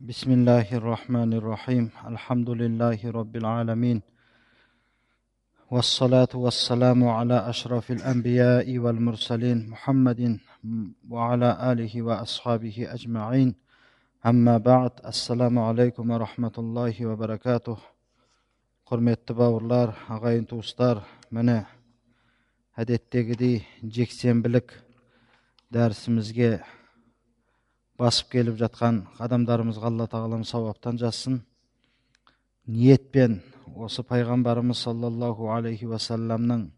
[0.00, 4.02] بسم الله الرحمن الرحيم الحمد لله رب العالمين
[5.70, 10.38] والصلاة والسلام على أشرف الأنبياء والمرسلين محمد
[11.10, 13.54] وعلى آله وأصحابه أجمعين
[14.26, 17.78] أما بعد السلام عليكم ورحمة الله وبركاته
[18.86, 21.02] قرمت باورلار أغاين توستار
[21.32, 21.66] منا
[22.74, 24.84] هدت تجدي جيكسين بلك
[25.70, 26.58] درسمزجي
[27.98, 31.40] басып келіп жатқан қадамдарымызға алла тағалам сауаптан жазсын.
[32.66, 33.40] Ниетпен
[33.74, 36.68] осы пайғамбарымыз саллаллаху алейхи уассаламның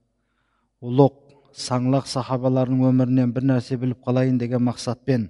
[0.81, 1.19] ұлық
[1.53, 5.29] саңлақ сахабаларының өмірінен бір нәрсе біліп қалайын деген мақсатпен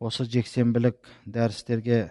[0.00, 2.10] осы жексенбілік дәрістерге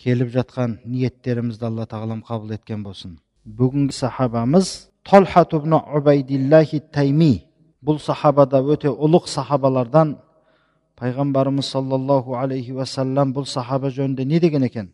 [0.00, 3.18] келіп жатқан ниеттерімізді алла тағалам қабыл еткен болсын.
[3.44, 5.52] Бүгінгі сахабамыз толхат
[6.92, 7.32] тайми
[7.82, 10.16] бұл сахаба да өте ұлық сахабалардан
[11.02, 14.86] payg'ambarimiz sollallohu alayhi vasallam bu sahaba jo'nida ne degan ekan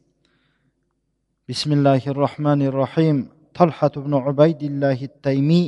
[1.49, 3.17] bismillahi rohmanir rohim
[3.59, 5.67] talhat ibn ubaydillahi taymiy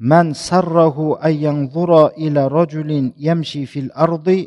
[0.00, 4.46] من سره أن ينظر إلى رجل يمشي في الأرض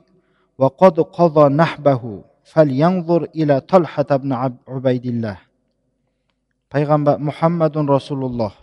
[0.57, 4.31] وقد قضى نحبه فلينظر إلى طلحة بن
[4.67, 5.37] عبيد الله
[6.71, 8.55] payg'ambar muhammadun rasululloh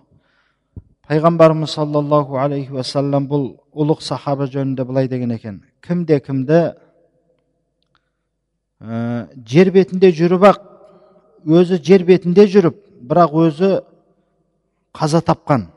[1.08, 6.58] пайғамбарымыз саллаллаху алейхи уассалам бұл ұлық сахаба жөнінде былай деген екен кімде кімді
[8.80, 10.58] ә, жер бетінде жүріп ақ
[11.48, 12.76] өзі жер бетінде жүріп
[13.08, 13.70] бірақ өзі
[14.92, 15.70] қаза тапқан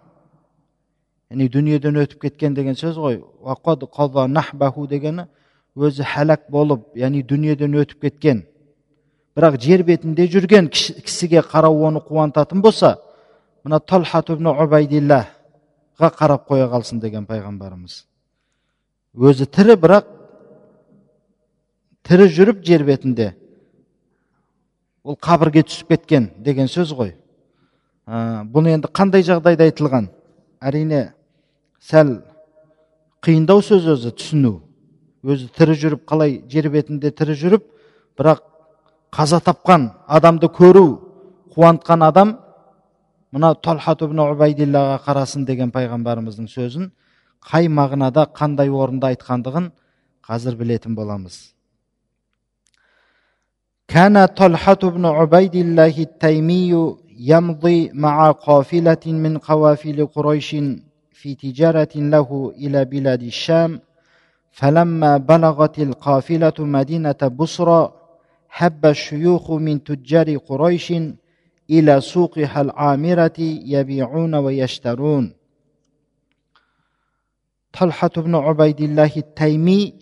[1.31, 3.21] яғни дүниеден өтіп кеткен деген сөз ғой
[4.27, 5.29] нахбаху дегені
[5.75, 8.43] өзі хәлак болып яғни дүниеден өтіп кеткен
[9.37, 12.97] бірақ жер бетінде жүрген кісіге қарау оны қуантатын болса
[13.65, 18.03] мына талхат ибн убайдиллаға қарап қоя қалсын деген пайғамбарымыз.
[19.15, 20.07] Өзі тірі бірақ
[22.07, 23.33] тірі жүріп жер бетінде
[25.03, 27.15] ол қабірге түсіп кеткен деген сөз ғой.
[28.07, 30.09] Ә, бұны енді қандай жағдайда айтылған?
[30.61, 31.11] Әрине
[31.81, 32.21] сәл
[33.21, 34.59] қиындау сөз өзі түсіну.
[35.21, 37.67] Өзі тірі жүріп қалай жер бетінде тірі жүріп
[38.17, 38.41] бірақ
[39.13, 40.85] қаза тапқан адамды көру
[41.53, 42.37] қуантқан адам
[43.34, 46.90] мына талхат ибн убайдиллаға қарасын деген пайғамбарымыздың сөзін
[47.50, 49.68] қай мағынада қандай орында айтқандығын
[50.28, 51.56] қазір білетін боламыз
[53.88, 60.56] كان طلحة بن عبيد الله التيمي يمضي مع قافلة من قوافل قريش
[61.12, 63.80] في تجارة له إلى بلاد الشام
[64.50, 67.92] فلما بلغت القافلة مدينة بصرى
[68.48, 70.92] حب الشيوخ من تجار قريش
[71.70, 73.38] إلى سوقها العامرة
[73.74, 75.34] يبيعون ويشترون
[77.72, 79.94] طلحة بن عبيد الله التيمي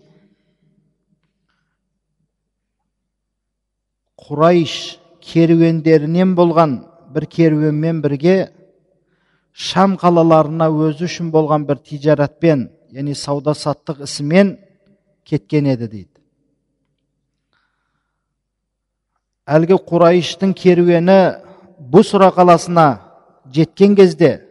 [4.24, 6.78] құрайш керуендерінен болған
[7.12, 8.36] бір керуенмен бірге
[9.52, 12.62] шам қалаларына өзі үшін болған бір тижаратпен
[12.94, 14.54] яғни сауда саттық ісімен
[15.28, 16.22] кеткен еді дейді
[19.44, 21.20] әлгі құрайыштың керуені
[21.79, 22.99] бусра қаласына
[23.51, 24.41] жеткен кезде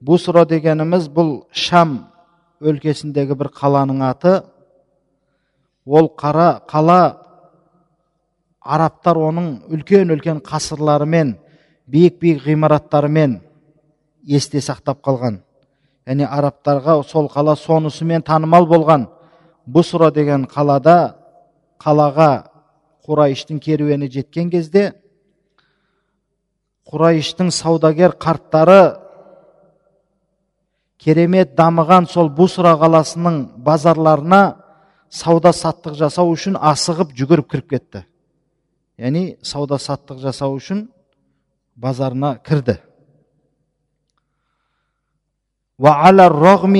[0.00, 1.98] бусра дегеніміз бұл шам
[2.60, 4.42] өлкесіндегі бір қаланың аты.
[5.86, 7.16] Ол қара қала
[8.60, 11.36] арабтар оның үлкен үлкен қасырларымен
[11.86, 13.38] биік биік ғимараттарымен
[14.26, 15.40] есте сақтап қалған.
[16.06, 19.08] Яғни арабтарға сол қала сонысымен танымал болған.
[19.66, 21.14] Бусра деген қалада
[21.80, 22.48] қалаға
[23.06, 24.92] құрайыштың керуені жеткен кезде
[26.91, 28.99] құрайыштың саудагер қарттары
[31.03, 34.41] керемет дамыған сол бусра қаласының базарларына
[35.09, 38.05] сауда саттық жасау үшін асығып жүгіріп кіріп кетті
[38.97, 40.87] яғни сауда саттық жасау үшін
[41.75, 42.79] базарына кірді
[45.79, 46.75] وعلى الرغم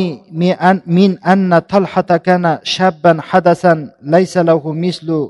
[0.85, 5.29] من أن طلحة كان شابا حدثا ليس له مثل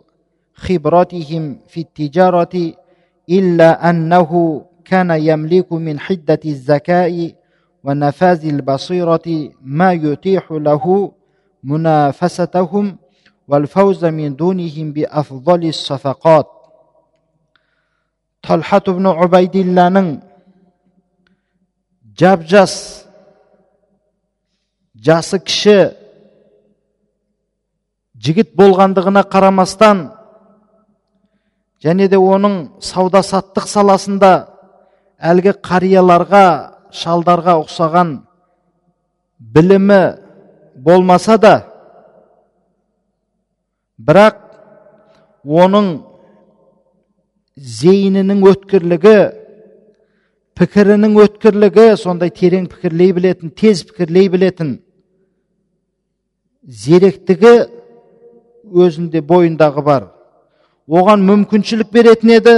[0.55, 2.73] خبراتهم في التجارة
[3.29, 4.29] إلا أنه
[4.87, 7.35] كان يملك من حدة الذكاء
[7.83, 11.11] ونفاذ البصيرة ما يتيح له
[11.63, 12.97] منافستهم
[13.47, 16.47] والفوز من دونهم بأفضل الصفقات
[18.43, 20.07] талхат ибн убайдилланың
[22.19, 22.73] жап жас
[24.99, 25.77] жасы кіші
[28.19, 30.09] жігіт болғандығына қарамастан
[31.83, 34.33] және де оның сауда саттық саласында
[35.18, 36.44] әлгі қарияларға
[36.94, 38.12] шалдарға ұқсаған
[39.38, 40.00] білімі
[40.78, 41.54] болмаса да
[43.98, 44.38] бірақ
[45.44, 45.90] оның
[47.58, 49.16] зейінінің өткірлігі
[50.58, 54.78] пікірінің өткірлігі сондай терең пікірлей білетін тез пікірлей білетін
[56.62, 57.54] зеректігі
[58.68, 60.08] өзінде бойындағы бар.
[60.88, 62.54] Оған мүмкіншілік беретін еді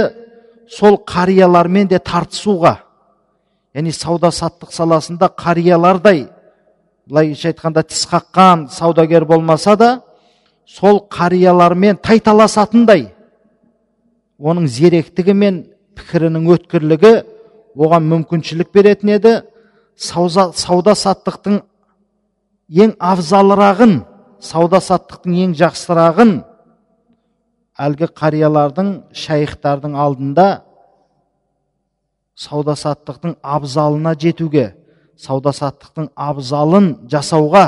[0.71, 2.77] сол қариялармен де тартысуға
[3.75, 6.27] яғни сауда саттық саласында қариялардай
[7.07, 9.91] былайша айтқанда тіс қаққан саудагер болмаса да
[10.65, 13.11] сол қариялармен тайталасатындай
[14.39, 15.63] оның зеректігі мен
[15.97, 17.13] пікірінің өткірлігі
[17.75, 19.33] оған мүмкіншілік беретін еді.
[20.01, 21.59] Сауда саттықтың
[22.71, 23.99] ең абзалырағын
[24.41, 26.31] сауда саттықтың ең жақсырағын
[27.85, 28.91] әлгі қариялардың
[29.23, 30.47] шайхтардың алдында
[32.35, 34.67] сауда саттықтың абзалына жетуге
[35.17, 37.65] сауда саттықтың абзалын жасауға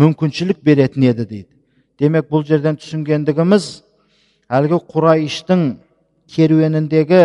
[0.00, 1.52] мүмкіншілік беретін еді дейді.
[1.98, 3.68] Демек бұл жерден түсінгендігіміз
[4.48, 5.64] әлгі құрайыштың
[6.34, 7.22] керуеніндегі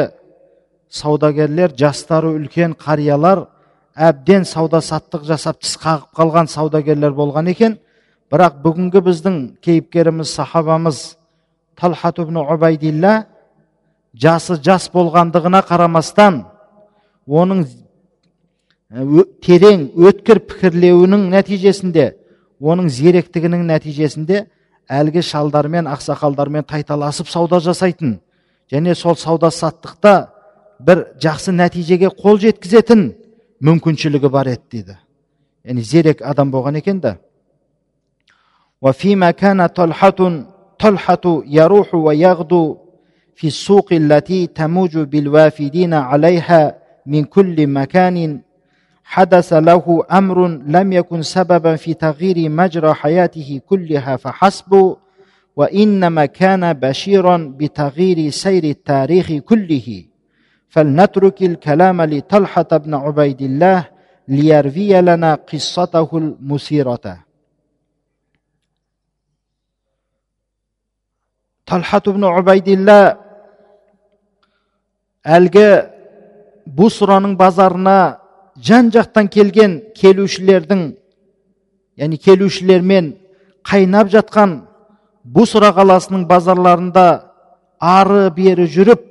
[0.89, 3.45] саудагерлер жастары үлкен қариялар
[3.95, 7.77] әбден сауда саттық жасап тіс қағып қалған саудагерлер болған екен.
[8.31, 11.01] Бірақ бүгінгі біздің кейіпкеріміз сахабамыз
[11.79, 13.25] талхат ибн убайдилла
[14.13, 16.43] жасы жас болғандығына қарамастан
[17.27, 17.65] оның
[19.43, 22.11] терең өткір пікірлеуінің нәтижесінде
[22.61, 24.45] оның зеректігінің нәтижесінде
[24.87, 28.19] әлгі шалдармен ақсақалдармен тайталасып сауда жасайтын
[28.71, 30.15] және сол сауда саттықта
[30.79, 33.09] бір жақсы нәтижеге қол жеткізетін
[33.65, 34.97] мүмкіншілігі бар еді дейді
[35.65, 37.17] яғни зерек адам болған екен да
[40.79, 42.77] طلحة يروح ويغدو
[43.35, 48.41] في السوق التي تموج بالوافدين عليها من كل مكان.
[49.03, 54.95] حدث له أمر لم يكن سببا في تغيير مجرى حياته كلها فحسب
[55.55, 60.03] وإنما كان بشيرا بتغيير سير التاريخ كله.
[60.69, 63.87] فلنترك الكلام لطلحة بن عبيد الله
[64.27, 67.24] ليروي لنا قصته المثيرة.
[71.65, 72.99] Талхат ибн убайдилла
[75.25, 75.67] әлгі
[76.77, 77.97] бусраның базарына
[78.61, 80.83] жан жақтан келген келушілердің
[81.97, 83.13] яғни келушілермен
[83.65, 84.59] қайнап жатқан
[85.23, 87.07] бусра қаласының базарларында
[87.81, 89.03] ары бері жүріп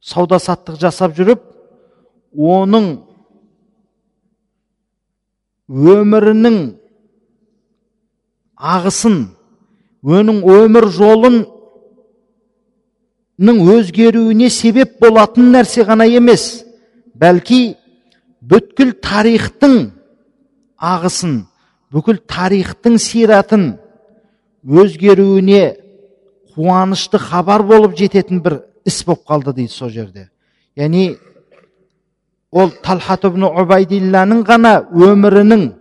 [0.00, 1.44] сауда саттық жасап жүріп
[2.32, 2.94] оның
[5.68, 6.58] өмірінің
[8.56, 9.18] ағысын
[10.04, 11.44] оның өмір жолының
[13.74, 16.64] өзгеруіне себеп болатын нәрсе ғана емес
[17.18, 17.76] бәлки
[18.42, 19.90] бүткіл тарихтың
[20.78, 21.46] ағысын
[21.92, 23.78] бүкіл тарихтың сиратын
[24.64, 25.76] өзгеруіне
[26.54, 30.28] қуанышты хабар болып жететін бір іс болып қалды дейді сол жерде.
[30.76, 31.16] Яғни
[32.50, 33.44] ол талхат ибн
[34.46, 35.77] ғана өмірінің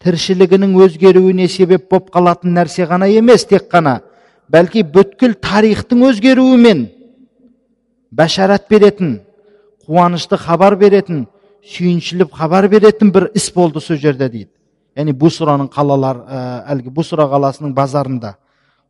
[0.00, 4.00] тіршілігінің өзгеруіне себеп болып қалатын нәрсе ғана емес тек қана
[4.48, 6.86] бәлки бүткіл тарихтың өзгеруімен
[8.10, 9.18] бәшарат беретін
[9.86, 11.26] қуанышты хабар беретін
[11.66, 14.50] сүйіншіліп хабар беретін бір іс болды сол жерде дейді.
[14.96, 16.24] Яғни бусраның қалалар
[16.72, 18.34] әлгі бусра қаласының базарында.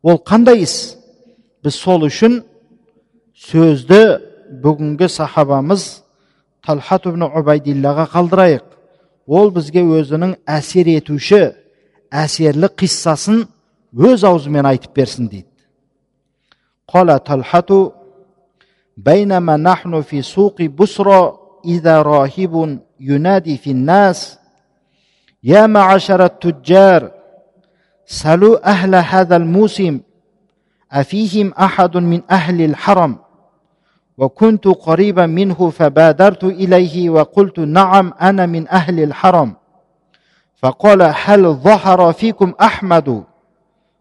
[0.01, 0.95] Ол қандай іс?
[1.63, 2.41] Біз сол үшін
[3.37, 4.01] сөзді
[4.63, 6.03] бүгінгі сахабамыз
[6.65, 8.65] талхат ибн убайдиллаға қалдырайық
[9.26, 11.42] ол бізге өзінің әсер етуші
[12.12, 13.44] әсерлі қиссасын
[13.96, 15.56] өз аузымен айтып берсін дейді
[16.88, 17.92] قال طلحة
[18.96, 24.38] بينما نحن في سوق بصرى إذا راهب ينادي في الناس
[25.42, 27.12] يا معشر التجار
[28.06, 30.00] سلوا أهل هذا الموسم
[30.92, 33.18] افيهم احد من اهل الحرم
[34.17, 39.53] وكنت قريبا منه فبادرت إليه وقلت نعم أنا من أهل الحرم.
[40.55, 43.23] فقال هل ظهر فيكم أحمد؟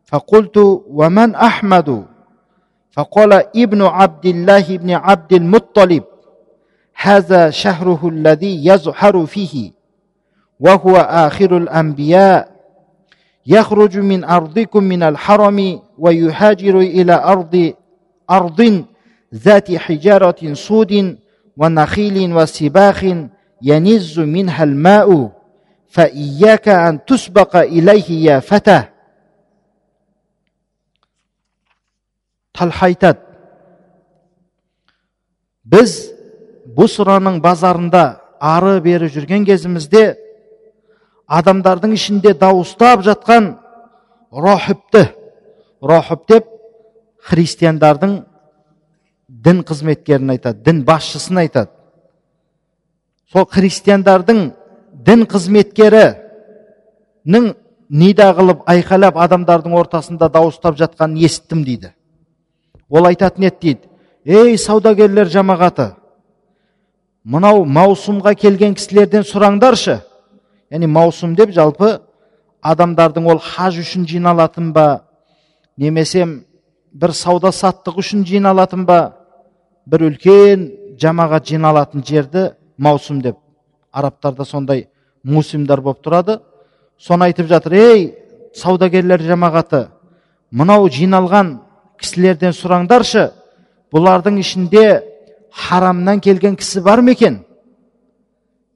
[0.04, 0.56] فقلت
[0.90, 2.04] ومن أحمد؟
[2.90, 6.04] فقال ابن عبد الله بن عبد المطلب
[6.94, 9.72] هذا شهره الذي يزهر فيه
[10.60, 12.50] وهو آخر الأنبياء.
[13.46, 17.72] يخرج من أرضكم من الحرم ويهاجر إلى أرض
[18.30, 18.84] أرض
[19.33, 21.17] ذات حجارة صود
[21.57, 23.03] ونخيل وسباخ
[23.61, 25.31] ينز منها الماء
[25.87, 28.95] فإياك أن تسبق إليه يا فتى
[32.55, 33.19] талха айтады
[35.67, 35.93] біз
[36.77, 38.03] бұсраның базарында
[38.39, 40.05] ары бері жүрген кезімізде
[41.27, 43.55] адамдардың ішінде дауыстап жатқан
[44.31, 45.03] рохибті
[45.81, 46.47] рохиб деп
[47.27, 48.21] христиандардың
[49.44, 51.70] дін қызметкерін айтады дін басшысын айтады.
[53.32, 54.38] Сол христиандардың
[55.06, 57.44] дін қызметкерінің
[57.90, 61.88] нида қылып айқайлап адамдардың ортасында дауыстап жатқанын естіттім дейді.
[62.90, 63.90] Ол айтатын еді дейді
[64.24, 65.94] ей саудагерлер жамағаты
[67.24, 70.00] мынау маусымға келген кісілерден сұраңдаршы
[70.70, 72.00] яғни маусым деп жалпы
[72.60, 75.04] адамдардың ол хаж үшін жиналатын ба
[75.76, 76.26] немесе
[76.92, 79.19] бір сауда саттық үшін жиналатын ба
[79.86, 80.66] бір үлкен
[81.00, 83.36] жамағат жиналатын жерді маусым деп.
[83.92, 84.88] Арабтарда сондай
[85.22, 86.40] мусимдар болып тұрады.
[86.98, 88.14] Соны айтып жатыр ей
[88.54, 89.88] саудагерлер жамағаты
[90.50, 91.58] мынау жиналған
[92.00, 93.30] кісілерден сұраңдаршы
[93.92, 95.02] бұлардың ішінде
[95.50, 97.44] харамнан келген кісі бар ма екен?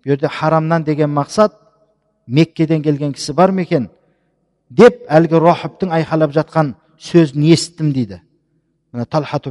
[0.05, 1.53] Бұл жерде харамнан деген мақсат
[2.27, 3.91] меккеден келген кісі бар ма екен?
[4.71, 8.21] деп әлгі рохибтің айқайлап жатқан сөзін естіттім дейді.
[8.93, 9.47] Мына талхат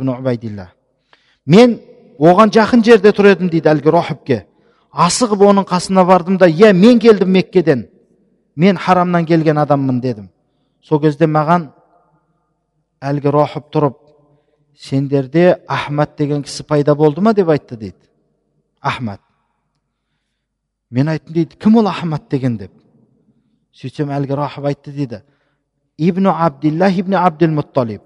[1.46, 1.80] мен
[2.20, 4.44] оған жақын жерде тұр едім дейді әлгі рохибке.
[4.92, 7.88] Асығып оның қасына бардым да иә мен келдім меккеден.
[8.56, 10.30] Мен харамнан келген адаммын дедім.
[10.82, 11.72] Сол кезде маған
[13.02, 13.98] әлгі рохиб тұрып
[14.78, 17.34] сендерде ахмад деген кісі пайда болды ма?
[17.34, 17.98] деп айтты дейді.
[18.82, 19.20] Ахмад
[20.92, 21.58] мен айттым дейді.
[21.58, 22.58] Кім ол ахмад деген?
[22.58, 22.72] деп.
[23.74, 25.24] Сөйтсем әлгі рахып айтты дейді.
[25.98, 28.02] Ибн абдиллах ибн абдил мутталиб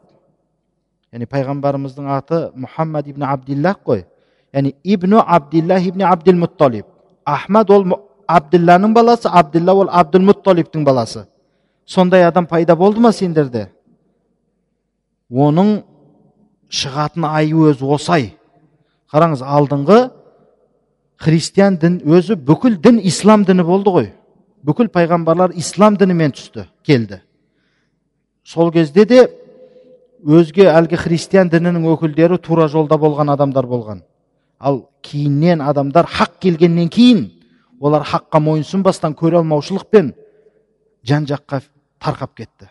[1.14, 4.06] яғни пайғамбарымыздың аты мұхаммад ибн абдиллах қой
[4.54, 6.86] яғни ибн абдиллах ибн абдил мутталиб
[7.26, 7.86] ахмад ол
[8.28, 11.26] абдилланың баласы абдилла ол абдул мутталибтің баласы
[11.86, 13.70] сондай адам пайда болды ма сендерде
[15.32, 15.82] оның
[16.70, 18.30] шығатын айы өзі осай
[19.14, 20.00] қараңыз алдыңғы
[21.24, 24.10] христиан дін өзі бүкіл дін ислам діні болды ғой
[24.68, 27.22] бүкіл пайғамбарлар ислам дінімен түсті келді
[28.44, 29.28] сол кезде де
[30.27, 34.03] өзге әлгі христиан дінінің өкілдері тура жолда болған адамдар болған.
[34.60, 37.29] Ал кейіннен адамдар хақ келгеннен кейін
[37.79, 40.13] олар хаққа мойынсұнбастан көре алмаушылықпен
[41.07, 41.62] жан жаққа
[42.03, 42.69] тарқап кетті.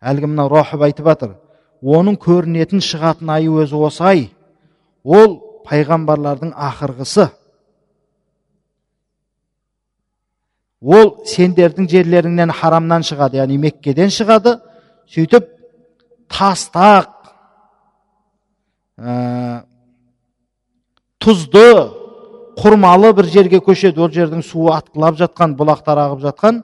[0.00, 1.36] Әлгі мына рохиб айтып жатыр
[1.82, 4.28] оның көрінетін шығатын айы өзі осы ай.
[5.02, 7.30] Ол пайғамбарлардың ақырғысы
[10.82, 14.58] ол сендердің жерлеріңнен харамнан шығады яғни меккеден шығады.
[15.10, 15.51] Сөйтіп
[16.32, 17.10] тастақ
[18.98, 19.64] ә,
[21.22, 21.66] тұзды
[22.58, 26.62] құрмалы бір жерге көшеді ол жердің суы атқылап жатқан бұлақтар ағып жатқан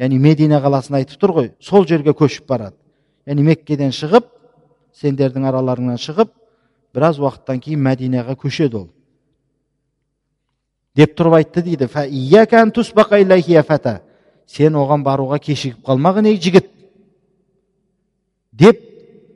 [0.00, 2.76] яғни медина қаласын айтып тұр ғой сол жерге көшіп барады.
[3.26, 4.28] Яғни меккеден шығып
[4.96, 6.32] сендердің араларыңнан шығып
[6.96, 8.88] біраз уақыттан кейін мәдинаға көшеді ол.
[10.96, 11.88] Деп тұрып айтты дейді
[14.46, 16.68] сен оған баруға кешігіп қалмағын ей жігіт.
[18.52, 18.85] Деп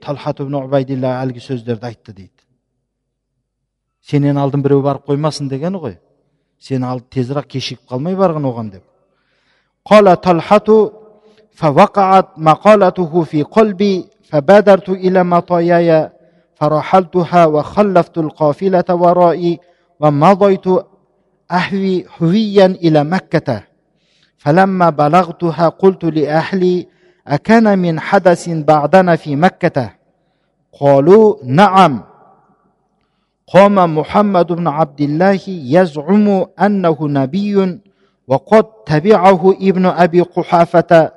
[0.01, 2.31] талхат убайдилла әлгі сөздерді айтты дейді
[4.01, 5.98] сенен алдын біреу барып қоймасын дегені ғой
[6.60, 8.84] сен алды тезірек кешігіп қалмай барғын оған деп
[14.31, 16.10] فبادرت إلى مطاياي
[16.55, 19.60] فرحلتها وخلفت القافلة ورائي
[20.00, 20.67] ومضيت
[21.51, 23.63] أهوي هويا إلى مكة
[24.38, 26.88] فلما بلغتها قلت لأهلي
[27.28, 29.90] أكان من حدث بعدنا في مكة؟
[30.80, 32.02] قالوا نعم.
[33.54, 37.80] قام محمد بن عبد الله يزعم أنه نبي
[38.28, 41.12] وقد تبعه ابن أبي قحافة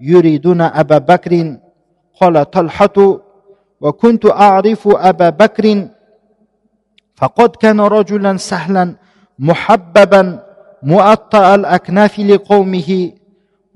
[0.00, 1.56] يريدون أبا بكر.
[2.20, 3.20] قال طلحة
[3.80, 5.88] وكنت أعرف أبا بكر.
[7.14, 8.94] فقد كان رجلا سهلا
[9.38, 10.42] محببا
[10.82, 13.12] مؤطأ الأكناف لقومه.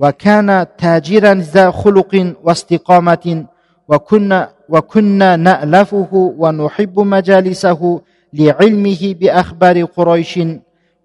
[0.01, 3.47] وكان تاجرا ذا خلق واستقامة
[3.89, 8.01] وكنا وكنا نألفه ونحب مجالسه
[8.33, 10.41] لعلمه بأخبار قريش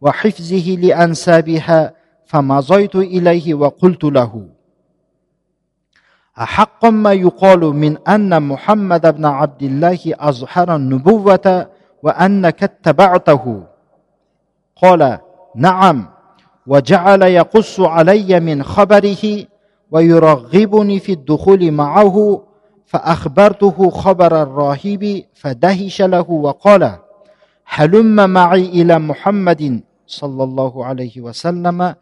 [0.01, 1.93] وحفظه لأنسابها
[2.25, 4.47] فمضيت إليه وقلت له
[6.41, 11.67] أحق ما يقال من أن محمد بن عبد الله أظهر النبوة
[12.03, 13.63] وأنك اتبعته؟
[14.81, 15.19] قال
[15.55, 16.14] نعم.
[16.66, 19.44] وجعل يقص علي من خبره
[19.90, 22.42] ويرغبني في الدخول معه
[22.86, 26.98] فأخبرته خبر الراهب فدهش له وقال
[27.66, 31.94] هلم معي إلى محمد صلى الله عليه وسلم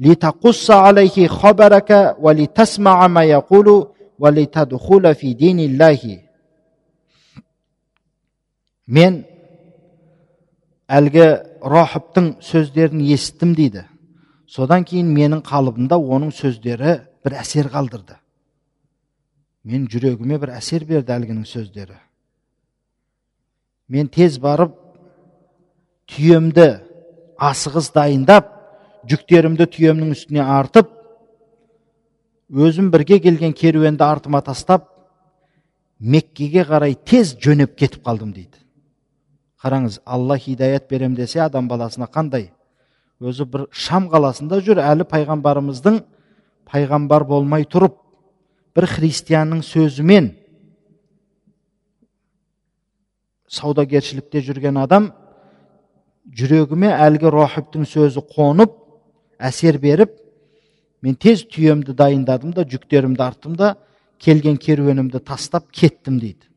[0.00, 3.86] لتقص عليه خبرك ولتسمع ما يقول
[4.18, 6.26] ولتدخل في دين الله
[8.86, 9.24] мен
[10.86, 11.24] әлгі
[11.66, 13.82] рахыптың сөздерін естіттім дейді
[14.51, 18.17] содан кейін менің қалыбымда оның сөздері бір әсер қалдырды.
[19.63, 21.95] Мен жүрегіме бір әсер берді әлгінің сөздері.
[23.91, 24.73] Мен тез барып
[26.11, 26.67] түйемді
[27.39, 28.49] асығыс дайындап
[29.07, 30.89] жүктерімді түйемнің үстіне артып
[32.51, 34.89] өзім бірге келген керуенді артыма тастап
[35.99, 38.57] меккеге қарай тез жөнеп кетіп қалдым дейді.
[39.61, 42.49] Қараңыз алла хидаят берем десе адам баласына қандай
[43.21, 44.81] өзі бір шам қаласында жүр.
[44.81, 46.01] Әлі пайғамбарымыздың
[46.69, 47.97] пайғамбар болмай тұрып
[48.75, 50.31] бір христианның сөзімен
[53.51, 55.11] саудагершілікте жүрген адам
[56.37, 58.77] жүрегіме әлгі рохибтің сөзі қонып
[59.41, 60.13] әсер беріп
[61.01, 63.75] мен тез түйемді дайындадым да жүктерімді арттым да
[64.21, 66.47] келген керуенімді тастап кеттім дейді.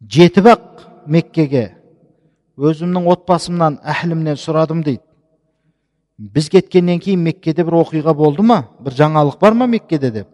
[0.00, 1.79] Жетіп ақ меккеге
[2.60, 5.02] өзімнің отбасымнан әхлімнен сұрадым дейді.
[6.20, 8.66] Біз кеткеннен кейін меккеде бір оқиға болды ма?
[8.80, 10.28] бір жаңалық бар ма меккеде деп?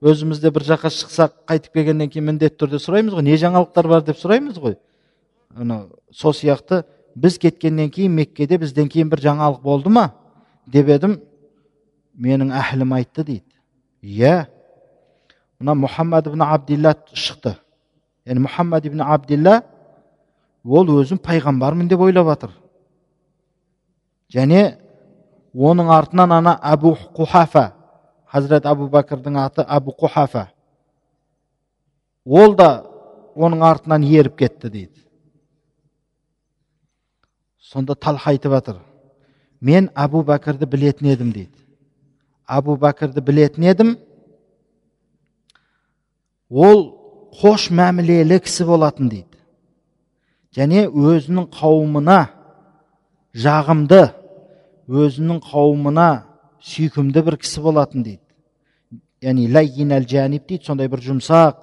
[0.00, 3.24] Өзімізде бір жаққа шықсақ қайтып келгеннен кейін міндетті түрде сұраймыз ғой.
[3.24, 4.76] Не жаңалықтар бар деп сұраймыз ғой?
[5.56, 6.82] Анау сол сияқты
[7.16, 10.10] біз кеткеннен кейін меккеде бізден кейін бір жаңалық болды ма?
[10.66, 11.18] деп едім
[12.20, 13.44] менің әхлім айтты дейді.
[14.02, 14.46] Иә.
[15.60, 17.56] Мына мұхаммад ибн абдилла шықты.
[18.26, 19.62] Яғни мұхаммад ибн абдилла
[20.64, 22.54] ол өзін пайғамбармын деп ойлап жатыр
[24.34, 24.76] және
[25.54, 27.72] оның артынан ана әбу құхафа
[28.30, 30.48] хазірет әбу бәкірдің аты әбу құхафа
[32.24, 32.70] ол да
[33.34, 35.00] оның артынан еріп кетті дейді.
[37.60, 38.80] Сонда талха айтып жатыр
[39.60, 41.54] мен әбу бәкірді білетін едім дейді.
[42.48, 43.96] Әбу бәкірді білетін едім.
[46.50, 46.86] Ол
[47.40, 49.29] қош мәмілелі кісі болатын дейді.
[50.56, 52.20] Және өзінің қауымына
[53.34, 54.02] жағымды
[54.90, 56.08] өзінің қауымына
[56.66, 58.22] сүйкімді бір кісі болатын дейді.
[59.22, 61.60] Яғни ләйин әл жәниб дейді сондай бір жұмсақ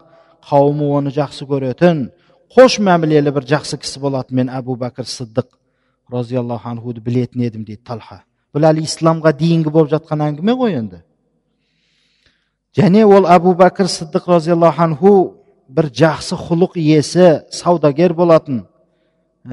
[0.48, 2.08] қауымы оны жақсы көретін
[2.54, 4.38] қош мәмілелі бір жақсы кісі болатын.
[4.40, 5.50] Мен әбу бәкір сыдық
[6.12, 8.22] разиаллаху анхуды білетін едім дейді талха.
[8.56, 11.02] Бұл әлі исламға дейінгі болып жатқан әңгіме ғой енді.
[12.78, 15.14] Және ол әбу бәкір сыдық разиаллаху анху
[15.68, 18.64] бір жақсы құлық иесі саудагер болатын.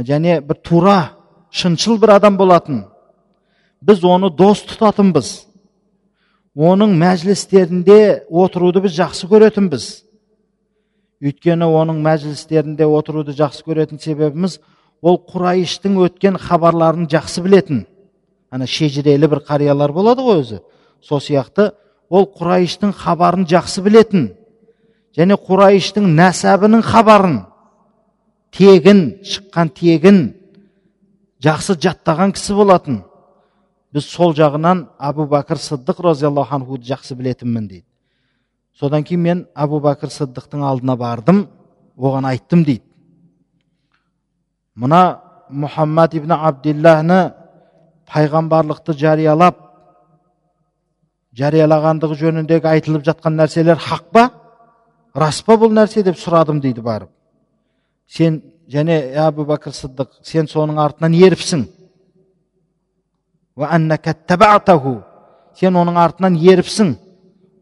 [0.02, 0.98] Және бір тура
[1.50, 2.84] шыншыл бір адам болатын.
[3.82, 5.46] Біз оны дос тұтатынбыз.
[6.54, 10.04] Оның мәжілістерінде отыруды біз жақсы көретінбіз.
[11.24, 14.58] Өйткені оның мәжілістерінде отыруды жақсы көретін себебіміз
[15.02, 17.84] ол құрайыштың өткен хабарларын жақсы білетін.
[18.50, 20.60] Ана шежірелі бір қариялар болады ғой өзі.
[21.02, 21.72] Сол сияқты
[22.08, 24.30] ол құрайыштың хабарын жақсы білетін.
[25.16, 27.40] Және құрайыштың нәсәбінің хабарын.
[28.54, 30.20] Тегін шыққан тегін
[31.44, 33.02] жақсы жаттаған кісі болатын.
[33.94, 37.84] Біз сол жағынан әбу бәкір сыдық разиаллаху анхуды жақсы білетінмін дейді.
[38.78, 41.46] Содан кейін мен әбу бәкір сыдықтың алдына бардым
[41.96, 42.82] оған айттым дейді.
[44.74, 47.20] Мына мұхаммад ибн абдиллахны
[48.10, 49.60] пайғамбарлықты жариялап
[51.38, 54.24] жариялағандығы жөніндегі айтылып жатқан нәрселер хақ па?
[55.14, 57.10] Рас па бұл нәрсе деп сұрадым дейді барып.
[58.06, 58.40] Сен
[58.70, 61.66] және әбу бәкір сыдық сен соның артынан еріпсің?
[65.54, 66.94] Сен оның артынан еріпсің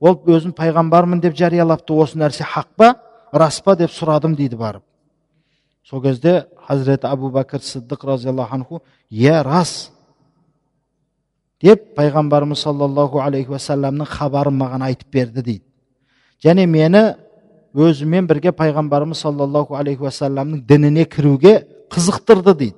[0.01, 1.93] ол өзін пайғамбармын деп жариялапты.
[1.93, 2.95] Осы нәрсе хақ па?
[3.33, 4.83] Рас па деп сұрадым дейді барып.
[5.85, 9.91] Сол кезде хазіреті әбу бәкір сыдық разиаллаху анху иә рас!
[11.63, 15.65] деп пайғамбарымыз саллаллаху алейхи уассаламның хабарын маған айтып берді дейді.
[16.43, 17.03] Және мені
[17.75, 22.77] өзімен бірге пайғамбарымыз саллаллаху алейхи уассаламның дініне кіруге қызықтырды дейді.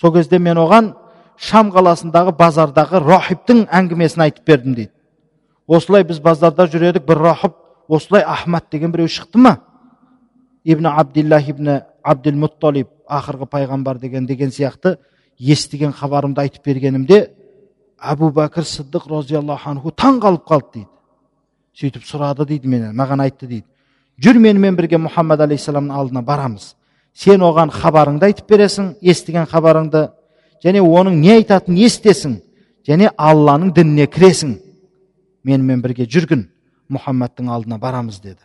[0.00, 0.94] Сол кезде мен оған
[1.36, 4.92] шам қаласындағы базардағы рахибтің әңгімесін айтып бердім дейді.
[5.66, 7.54] Осылай біз базарда жүр бір рахып
[7.88, 9.58] осылай ахмад деген біреу шықты ма?
[10.64, 14.96] Ибн абдиллах ибн абдул мутталиб ақырғы пайғамбар деген деген сияқты
[15.38, 17.30] естіген хабарымды айтып бергенімде
[18.00, 20.88] әбу бәкір сыдық разиаллаху анху таң қалып қалды дейді
[21.79, 23.65] сөйтіп сұрады дейді менен маған айтты дейді
[24.23, 26.73] жүр менімен бірге мұхаммад алейхисаламның алдына барамыз
[27.13, 30.09] сен оған хабарыңды айтып бересің естіген хабарыңды
[30.63, 32.35] және оның не айтатынын естесің
[32.87, 34.57] және алланың дініне кіресің
[35.43, 36.47] менімен бірге жүргін
[36.91, 38.43] мұхаммадтың алдына барамыз деді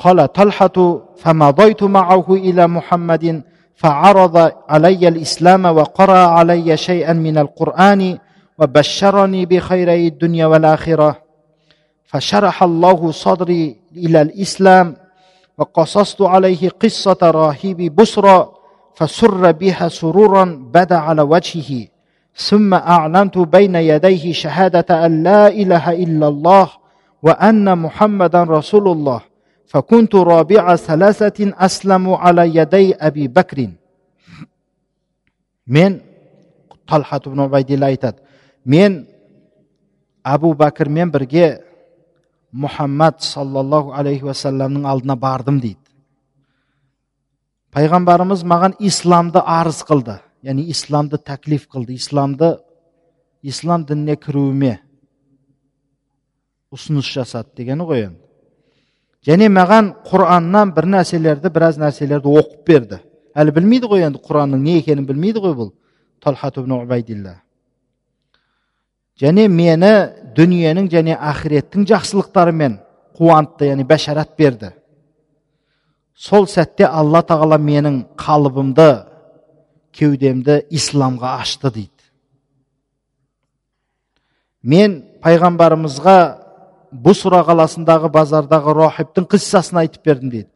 [0.00, 0.76] قال طلحة
[1.16, 3.42] فمضيت معه إلى محمد
[3.74, 4.36] فعرض
[4.68, 8.18] علي الإسلام وقرأ علي شيئا من القرآن
[8.59, 11.21] وبشرني بخيري الدنيا والآخرة.
[12.05, 14.97] فشرح الله صدري إلى الإسلام
[15.57, 18.51] وقصصت عليه قصة راهب بصرى
[18.95, 21.87] فسر بها سرورا بدا على وجهه.
[22.35, 26.69] ثم أعلنت بين يديه شهادة أن لا إله إلا الله
[27.23, 29.21] وأن محمدا رسول الله.
[29.65, 33.69] فكنت رابع ثلاثة أسلم على يدي أبي بكر.
[35.67, 35.99] من
[36.87, 37.97] طلحة بن عبيد الله
[38.65, 39.05] мен
[40.25, 41.61] әбу бәкірмен бірге
[42.55, 45.81] мұхаммад саллаллаху алейхи уассаламның алдына бардым дейді
[47.75, 52.55] пайғамбарымыз маған исламды арыз қылды яғни исламды тәклиф қылды исламды
[53.45, 54.75] ислам дініне кіруіме
[56.73, 58.21] ұсыныс жасады дегені ғой енді
[59.29, 63.01] және маған құраннан бір нәрселерді біраз нәрселерді оқып берді
[63.37, 65.73] әлі білмейді ғой енді құранның не екенін білмейді ғой бұл
[66.23, 67.41] талхат убайдилла
[69.21, 69.91] және мені
[70.35, 72.79] дүниенің және ақиреттің жақсылықтарымен
[73.15, 74.73] қуантты яғни бәшарат берді
[76.15, 78.89] сол сәтте алла тағала менің қалыбымды
[79.95, 82.09] кеудемді исламға ашты дейді
[84.63, 86.17] мен пайғамбарымызға
[87.05, 90.49] бұсра қаласындағы базардағы рахиптің қиссасын айтып бердім дейді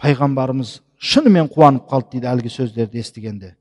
[0.00, 3.54] пайғамбарымыз шынымен қуанып қалды дейді әлгі сөздерді естігенде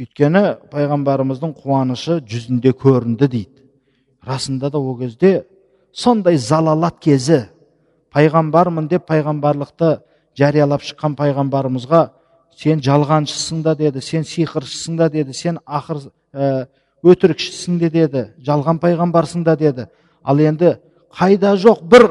[0.00, 3.64] өйткені пайғамбарымыздың қуанышы жүзінде көрінді дейді.
[4.26, 5.44] Расында да ол кезде
[5.92, 7.48] сондай залалат кезі.
[8.14, 10.00] Пайғамбармын деп пайғамбарлықты
[10.38, 12.08] жариялап шыққан пайғамбарымызға
[12.56, 16.66] сен жалғаншысың да деді сен сиқыршысың да деді сен ақыр ә,
[17.04, 19.86] өтірікшісің де деді жалған пайғамбарсың да деді.
[20.24, 20.78] Ал енді
[21.14, 22.08] қайда жоқ бір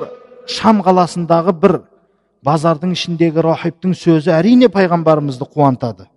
[0.48, 1.82] шам қаласындағы бір
[2.46, 6.08] базардың ішіндегі рахиптің сөзі әрине пайғамбарымызды қуантады.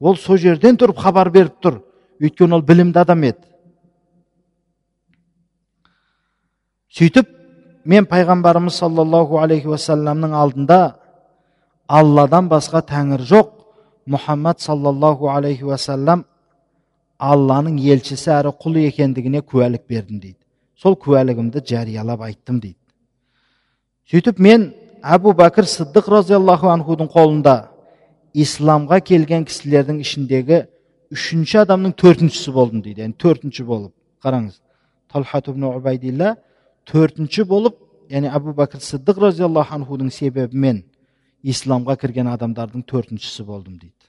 [0.00, 1.80] Ол сол жерден тұрып хабар беріп тұр.
[2.20, 3.42] Өйткені ол білімді адам еді.
[6.96, 7.28] Сөйтіп
[7.84, 10.80] мен пайғамбарымыз саллаллаху алейхи уассаламның алдында
[11.88, 13.52] алладан басқа тәңір жоқ.
[14.06, 16.24] Мұхаммад саллаллаху алейхи уассалам
[17.18, 20.38] алланың елшісі әрі құлы екендігіне куәлік бердім дейді.
[20.76, 22.78] Сол куәлігімді жариялап айттым дейді.
[24.10, 24.70] Сөйтіп мен
[25.02, 27.56] әбу бәкір сыдық разиаллаху анхудың қолында
[28.35, 30.61] исламға келген кісілердің ішіндегі
[31.11, 33.93] үшінші адамның төртіншісі болдым дейді яғни төртінші болып
[34.23, 34.61] қараңыз
[35.11, 36.35] талхат убайдилла
[36.87, 40.83] төртінші болып яғни әбу бәкір сыдық разиаллаху анхудың себебімен
[41.43, 44.01] исламға кірген адамдардың төртіншісі болдым дейді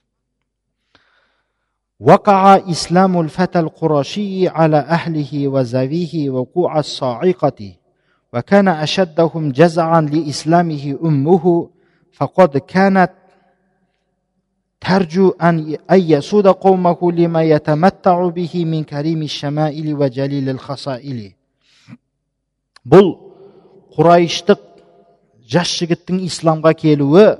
[2.03, 7.59] وقع إسلام الفتى القرشي على أهله وزويه وقوع الصاعقة
[8.33, 11.69] وكان أشدهم جزعا لإسلامه أمه
[12.11, 13.11] فقد كانت
[14.83, 21.33] ترجو أن يسود قومه لما يتمتع به من كريم الشمائل وجليل الخصائل
[22.83, 23.13] бұл
[23.95, 24.59] құрайыштық
[25.47, 27.37] жас жігіттің исламға келуі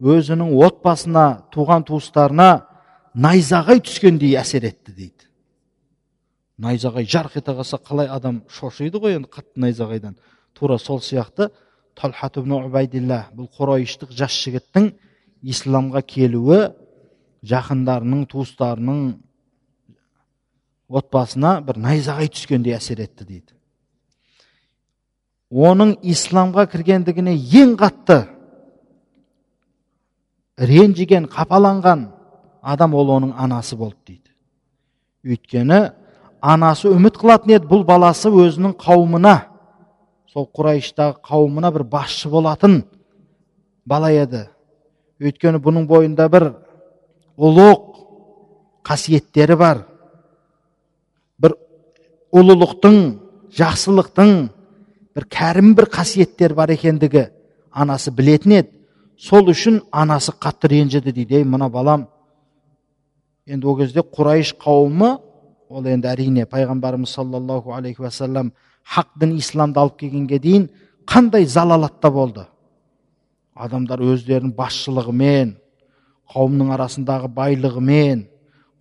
[0.00, 2.64] өзінің отбасына туған туыстарына
[3.12, 5.28] найзағай түскендей әсер етті дейді
[6.64, 10.16] найзағай жарқ ете қалса қалай адам шошиды ғой енді қатты найзағайдан
[10.56, 11.50] тура сол сияқты
[11.92, 14.94] талхат убайдилла бұл құрайыштық жас жігіттің
[15.43, 16.59] исламға келуі
[17.47, 19.03] жақындарының туыстарының
[20.89, 23.53] отбасына бір найзағай түскендей әсер етті дейді.
[25.49, 28.19] Оның исламға кіргендігіне ең қатты
[30.59, 32.09] ренжіген қапаланған
[32.61, 34.29] адам ол оның анасы болды дейді.
[35.25, 35.79] Өйткені
[36.41, 39.35] анасы үміт қылатын еді бұл баласы өзінің қауымына
[40.29, 42.83] сол құрайыштағы қауымына бір басшы болатын
[43.85, 44.47] бала еді.
[45.19, 46.49] Өйткені бұның бойында бір
[47.37, 47.99] ұлық
[48.87, 49.83] қасиеттері бар.
[51.39, 51.55] Бір
[52.35, 52.99] ұлылықтың
[53.59, 54.33] жақсылықтың
[55.15, 57.27] бір кәрім бір қасиеттер бар екендігі
[57.71, 58.71] анасы білетін еді.
[59.19, 62.07] Сол үшін анасы қатты ренжіді дейді ей мына балам
[63.49, 65.17] енді ол кезде құрайш қауымы
[65.69, 68.53] ол енді әрине пайғамбарымыз саллаллаху алейхи уассалам
[68.85, 70.69] хақ дін исламды алып келгенге дейін
[71.05, 72.45] қандай залалатта болды?
[73.59, 75.55] Адамдар өздерінің басшылығымен
[76.33, 78.25] қауымның арасындағы байлығымен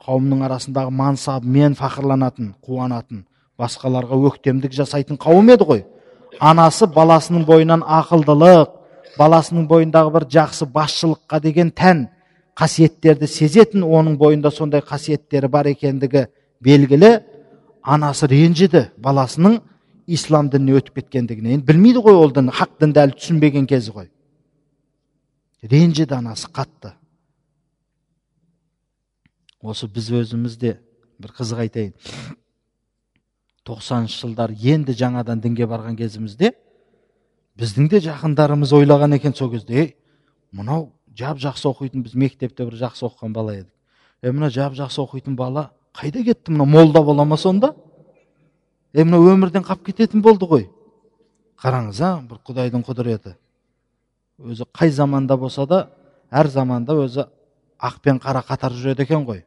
[0.04, 3.24] қауымның арасындағы мансабымен фақырланатын қуанатын
[3.58, 5.80] басқаларға өктемдік жасайтын қауым еді ғой.
[6.38, 8.76] Анасы баласының бойынан ақылдылық
[9.18, 12.06] баласының бойындағы бір жақсы басшылыққа деген тән
[12.58, 16.28] қасиеттерді сезетін оның бойында сондай қасиеттері бар екендігі
[16.62, 17.18] белгілі.
[17.82, 19.58] Анасы ренжіді баласының
[20.06, 24.08] ислам дініне өтіп кеткендігіне енді білмейді ғой ол дін хақ дінді әлі түсінбеген кезі ғой.
[25.62, 26.92] Ренжіді анасы қатты.
[29.62, 30.76] Осы біз өзіміз де
[31.18, 31.94] бір қызық айтайын.
[33.66, 36.52] Тоқсаныншы жылдар енді жаңадан дінге барған кезімізде
[37.58, 39.88] біздің де жақындарымыз ойлаған екен сол кезде ей
[40.52, 43.74] мынау жап жақсы оқитын біз мектепте бір жақсы оқыған бала едік.
[44.22, 46.52] Е мына жап жақсы оқитын бала қайда кетті?
[46.52, 47.74] Мына молда бола ма сонда?
[48.94, 50.68] Е мына өмірден қалып кететін болды ғой.
[51.58, 53.34] Қараңыз а бір құдайдың құдіреті
[54.38, 55.88] өзі қай заманда болса да
[56.30, 57.26] әр заманда өзі
[57.78, 59.44] ақ пен қара қатар жүреді екен ғой.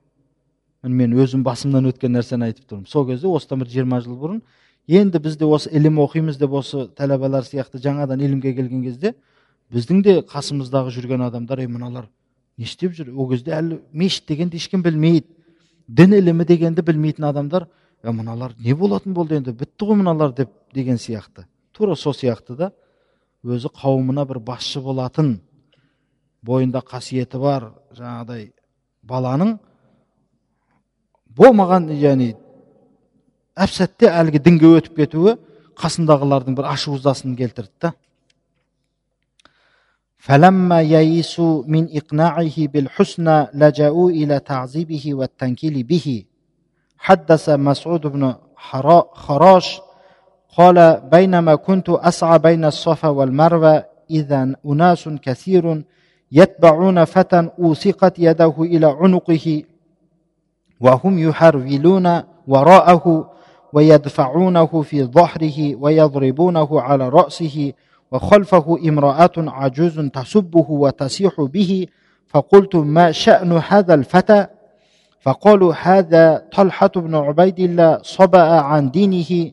[0.83, 2.87] Мен өзім басымнан өткен нәрсені айтып тұрмын.
[2.87, 4.41] Сол кезде осыдан бір жиырма жыл бұрын
[4.87, 9.13] енді біз де осы ілім оқимыз деп осы тәләбалар сияқты жаңадан ілімге келген кезде
[9.71, 12.09] біздің де қасымыздағы жүрген адамдар е мыналар
[12.57, 13.13] не істеп жүр?
[13.15, 15.27] Ол кезде әлі мешіт дегенді ешкім білмейді.
[15.87, 17.67] Дін ілімі дегенді білмейтін адамдар
[18.03, 19.53] мыналар не болатын болды енді?
[19.53, 21.45] Бітті ғой мыналар деп деген сияқты.
[21.71, 22.71] Тура сол сияқты да
[23.44, 25.36] өзі қауымына бір басшы болатын
[26.42, 28.50] бойында қасиеті бар жаңағыдай
[29.06, 29.56] баланың
[31.36, 32.32] болмаған яғни
[33.56, 35.36] әп сәтте әлгі дінге өтіп кетуі
[35.76, 37.94] қасындағылардың бір ашу ызасын келтірді да
[40.26, 46.24] فلما يئسوا من إقناعه بالحسنى لجأوا إلى تعذيبه والتنكيل به
[46.98, 48.34] حدث مسعود بن
[49.12, 49.80] خراش
[50.57, 55.83] قال بينما كنت أسعى بين الصفا والمروة إذا أناس كثير
[56.31, 59.63] يتبعون فتى أوثقت يده إلى عنقه
[60.79, 63.31] وهم يحرولون وراءه
[63.73, 67.73] ويدفعونه في ظهره ويضربونه على رأسه
[68.11, 71.87] وخلفه امرأة عجوز تسبه وتصيح به
[72.27, 74.47] فقلت ما شأن هذا الفتى؟
[75.21, 79.51] فقالوا هذا طلحة بن عبيد الله صبأ عن دينه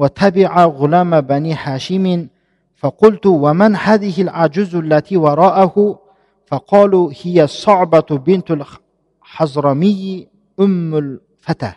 [0.00, 2.28] وتبع غلام بني هاشم
[2.76, 6.00] فقلت ومن هذه العجوز التي وراءه
[6.46, 10.28] فقالوا هي صعبة بنت الحزرمي
[10.60, 11.72] أم الفتى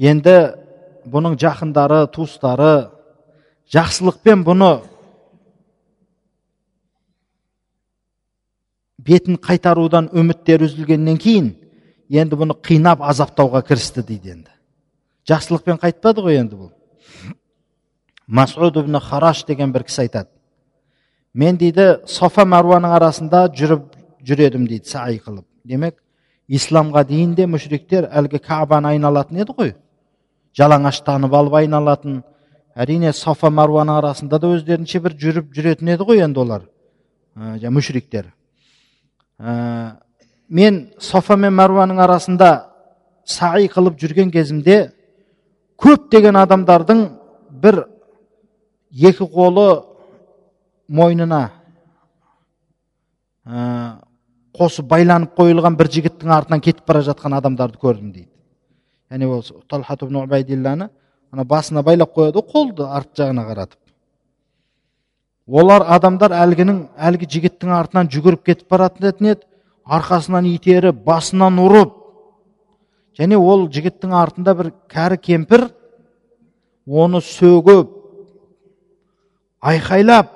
[0.00, 0.36] енді
[1.12, 2.88] бұның жақындары туыстары
[3.68, 4.70] жақсылықпен бұны
[9.04, 11.50] бетін қайтарудан үміттері үзілгеннен кейін
[12.08, 14.53] енді бұны қинап азаптауға кірісті дейді енді
[15.29, 16.71] жақсылықпен қайтпады ғой енді бұл
[18.27, 20.29] масуд ибн хараш деген бір кісі айтады
[21.33, 25.99] мен дейді софа мәруаның арасында жүріп жүредім дейді саи қылып демек
[26.47, 29.73] исламға дейін де мүшриктер әлгі кабаны айналатын еді ғой
[30.57, 32.21] жалаңаштанып алып айналатын
[32.75, 36.65] әрине сафа маруаның арасында да өздерінше бір жүріп жүретін еді ғой енді олар
[37.35, 38.29] ә, мүшриктер
[39.39, 39.95] ә,
[40.49, 42.51] мен сафа мен маруаның арасында
[43.25, 44.91] саи қылып жүрген кезімде
[45.81, 47.03] көптеген адамдардың
[47.63, 47.81] бір
[48.91, 49.67] екі қолы
[50.87, 51.41] мойнына
[53.45, 53.97] ә,
[54.55, 58.29] қосып байланып қойылған бір жігіттің артынан кетіп бара жатқан адамдарды көрдім дейді.
[59.11, 60.03] Яғни ол талхат
[61.35, 63.79] ана басына байлап қояды ғой қолды арт жағына қаратып.
[65.47, 69.43] Олар адамдар әлгінің әлгі жігіттің артынан жүгіріп кетіп баратын еді
[69.85, 71.93] арқасынан итеріп басынан ұрып
[73.19, 75.69] және ол жігіттің артында бір кәрі кемпір
[76.85, 77.91] оны сөгіп
[79.65, 80.31] айқайлап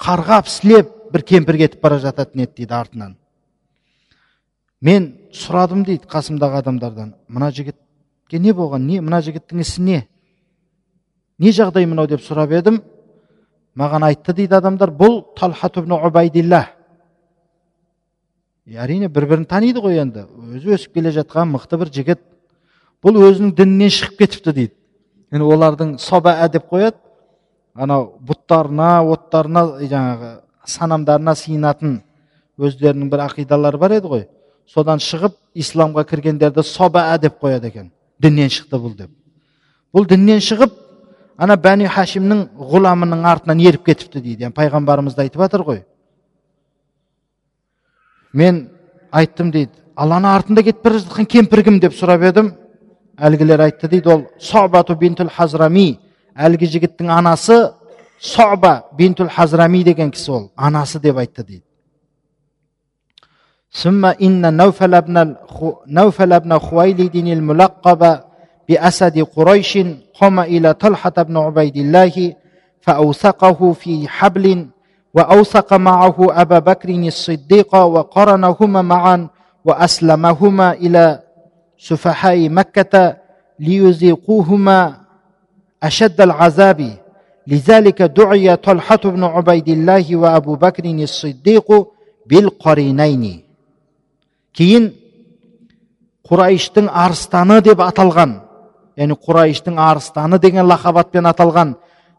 [0.00, 3.16] қарғап сілеп бір кемпір кетіп бара жататын еді дейді артынан.
[4.80, 7.14] Мен сұрадым дейді қасымдағы адамдардан.
[7.28, 8.86] Мына жігітке не болған?
[8.86, 9.00] Не?
[9.04, 9.98] Мына жігіттің ісі не?
[11.38, 12.08] Не жағдай мынау?
[12.08, 12.80] деп сұрап едім.
[13.76, 14.90] Маған айтты дейді адамдар.
[14.90, 16.64] Бұл талхат ибн убайдилла
[18.66, 20.26] әрине бір бірін таниды ғой енді.
[20.56, 22.20] Өзі өсіп келе жатқан мықты бір жігіт.
[23.02, 24.74] Бұл өзінің дінінен шығып кетіпті дейді.
[25.32, 26.98] Енді олардың собаа деп қояды.
[27.74, 30.30] Анау бұттарына оттарына жаңағы
[30.66, 32.00] санамдарына сиынатын
[32.58, 34.26] өздерінің бір ақидалары бар еді ғой.
[34.66, 37.90] Содан шығып исламға кіргендерді собаа деп қояды екен.
[38.20, 39.10] Діннен шықты бұл деп.
[39.94, 40.74] Бұл діннен шығып
[41.40, 44.50] ана бәни хашимнің ғұламының артынан еріп кетіпті дейді.
[44.54, 45.82] Пайғамбарымыз да айтып жатыр ғой
[48.33, 48.69] мен
[49.11, 52.53] айттым дейді ал ана артында кетіп бара жатқан кемпір кім деп сұрап едім
[53.17, 55.99] әлгілер айтты дейді ол собату бинтул хазрами
[56.35, 57.59] әлгі жігіттің анасы
[58.19, 61.63] соба бинтул хазрами деген кісі ол анасы деп айтты дейді
[63.75, 65.35] ثم إن نوفل بن
[65.87, 68.19] نوفل بن خويلد الملقب
[68.69, 69.77] بأسد قريش
[70.19, 72.35] قام إلى طلحة بن عبيد الله
[72.81, 74.67] فأوثقه في حبل
[75.13, 79.27] وأوثق معه أبا بكر الصديق وقرنهما معا
[79.65, 81.19] وأسلمهما إلى
[81.77, 83.17] سفهاء مكة
[83.59, 84.97] ليذيقوهما
[85.83, 86.97] أشد العذاب
[87.47, 91.87] لذلك دعي طلحة بن عبيد الله وأبو بكر الصديق
[92.27, 93.45] بالقرينين
[94.55, 94.85] кейін
[96.25, 98.37] құрайыштың арыстаны деп аталған
[98.95, 101.75] яғни құрайыштың арыстаны деген лақап аталған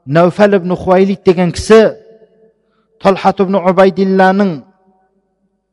[0.06, 1.96] нәуфәл ибн хуайлид деген кісі
[3.03, 3.57] талхат ибн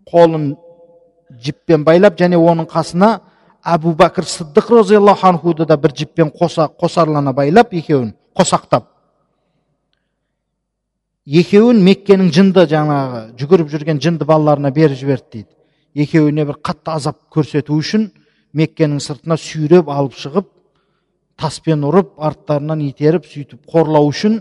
[0.08, 0.56] қолын
[1.44, 3.18] жіппен байлап және оның қасына
[3.64, 8.86] әбу бәкір сыддық разиаллаху анхуды да бір жіппен қоса, қосарлана байлап екеуін қосақтап
[11.26, 17.18] екеуін меккенің жынды жаңағы жүгіріп жүрген жынды балаларына беріп жіберді дейді екеуіне бір қатты азап
[17.34, 18.08] көрсету үшін
[18.56, 20.48] меккенің сыртына сүйреп алып шығып
[21.36, 24.40] таспен ұрып арттарынан итеріп сөйтіп қорлау үшін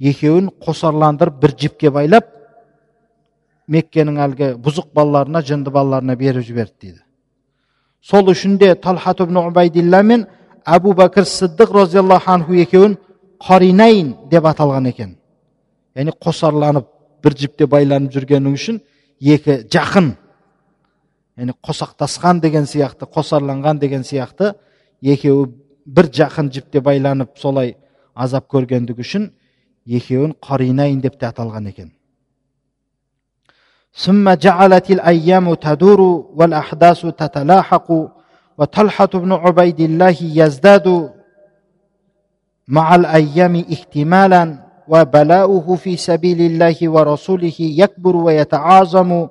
[0.00, 2.30] екеуін қосарландырып бір жіпке байлап
[3.68, 7.00] меккенің әлгі бұзық балаларына жынды балаларына беріп жіберді дейді.
[8.02, 10.26] Сол үшін де талхат убайдилла мен
[10.66, 12.98] әбу бәкір сыддық разиаллаху анху екеуін
[13.40, 15.16] қаринайын деп аталған екен.
[15.96, 16.86] Яғни қосарланып
[17.24, 18.80] бір жіпте байланып жүргені үшін
[19.20, 20.12] екі жақын
[21.38, 24.54] яғни қосақтасқан деген сияқты қосарланған деген сияқты
[25.02, 25.48] екеуі
[25.86, 27.76] бір жақын жіпте байланып солай
[28.14, 29.30] азап көргендігі үшін
[29.87, 31.91] екеуін қаринайын деп те аталған екен
[34.03, 36.01] ثم جعلت الأيام تدور
[36.37, 37.87] والأحداث تتلاحق
[38.57, 41.11] وطلحة بن عبيد الله يزداد
[42.67, 44.43] مع الأيام احتمالا
[44.87, 49.27] وبلاؤه في سبيل الله ورسوله يكبر ويتعاظم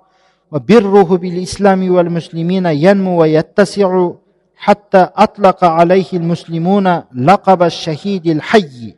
[0.53, 4.11] وبره بالإسلام والمسلمين ينمو ويتسع
[4.57, 8.95] حتى أطلق عليه المسلمون لقب الشهيد الحي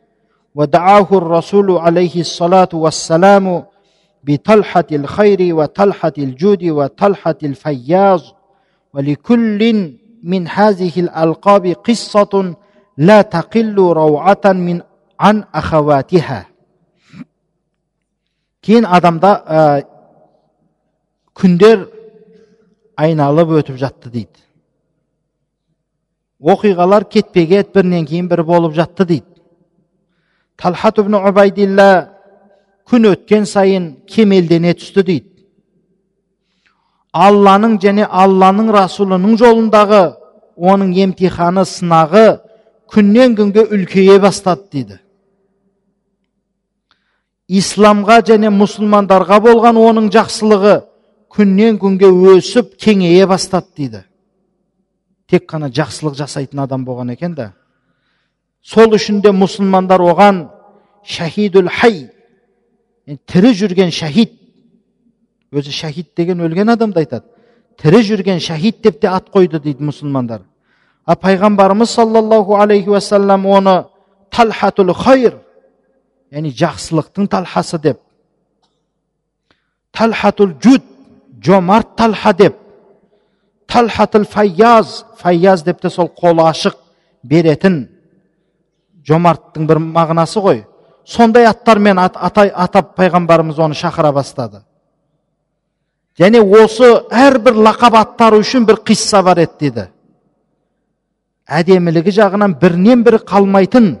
[0.55, 3.63] ودعاه الرسول عليه الصلاة والسلام
[4.23, 8.21] بطلحة الخير وطلحة الجود وطلحة الفياض
[8.93, 9.91] ولكل
[10.23, 12.55] من هذه الألقاب قصة
[12.97, 14.81] لا تقل روعة من
[15.19, 16.51] عن أخواتها
[18.61, 19.61] кейін адамда ә,
[21.33, 21.87] күндер
[23.01, 24.43] айналып өтіп жатты дейді
[26.41, 29.34] оқиғалар кетпе кет бірінен кейін бірі болып жатты дейді
[30.56, 31.90] талхат ибн убайдилла
[32.88, 35.36] күн өткен сайын кемелдене түсті дейді
[37.16, 40.02] алланың және алланың расулының жолындағы
[40.56, 42.26] оның емтиханы сынағы
[42.92, 44.98] күннен күнге үлкейе бастады дейді
[47.48, 50.76] исламға және мұсылмандарға болған оның жақсылығы
[51.36, 54.02] күннен күнге өсіп кеңейе бастады дейді
[55.30, 57.52] тек қана жақсылық жасайтын адам болған екен да
[58.66, 60.46] сол үшін де мұсылмандар оған
[61.06, 62.08] шахидул хай
[63.06, 64.32] тірі жүрген шахид.
[65.54, 67.24] Өзі шахид деген өлген адамды айтады.
[67.78, 70.42] Тірі жүрген шахид деп те ат қойды дейді мұсылмандар.
[71.04, 73.84] А пайғамбарымыз саллаллаху алейхи уассалам оны
[74.30, 75.38] талхатул хайр
[76.32, 78.00] яғни жақсылықтың талхасы деп.
[79.92, 80.82] Талхатул жуд
[81.40, 82.56] жомарт талха деп.
[83.66, 86.74] Талхатул файяз файяз деп те сол қолы ашық
[87.22, 87.95] беретін
[89.08, 90.64] жомарттың бір мағынасы ғой.
[91.06, 94.62] Сондай аттармен ат, атай, атап пайғамбарымыз оны шақыра бастады.
[96.18, 99.88] Және осы әрбір лақап аттары үшін бір қисса бар еді дейді
[101.46, 103.92] әдемілігі жағынан бірінен бірі қалмайтын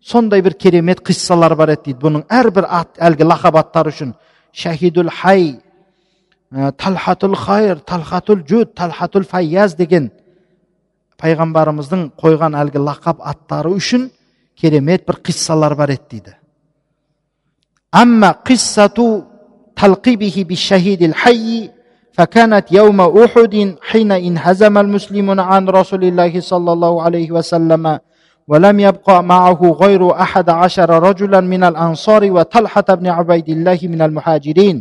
[0.00, 2.00] сондай бір керемет қиссалар бар еді дейді.
[2.00, 4.14] Бұның әрбір ат әлгі лақап аттары үшін
[4.52, 5.58] шахидул хай
[6.78, 10.10] талхатул хайр талхатул жуд талхатул файяз деген
[11.22, 14.02] payg'ambarimizning qo'ygan haligi laqab attari uchun
[14.60, 16.32] keremet bir qissalar bor edi deydi.
[18.02, 19.06] Amma qissatu
[19.80, 21.62] talqibihi bi shahidil hayyi
[22.16, 23.54] فكانت يوم أحد
[23.88, 27.84] حين انهزم المسلمون عن رسول الله صلى الله عليه وسلم
[28.50, 34.76] ولم يبقى معه غير أحد عشر رجلا من الأنصار وطلحة بن عبيد الله من المهاجرين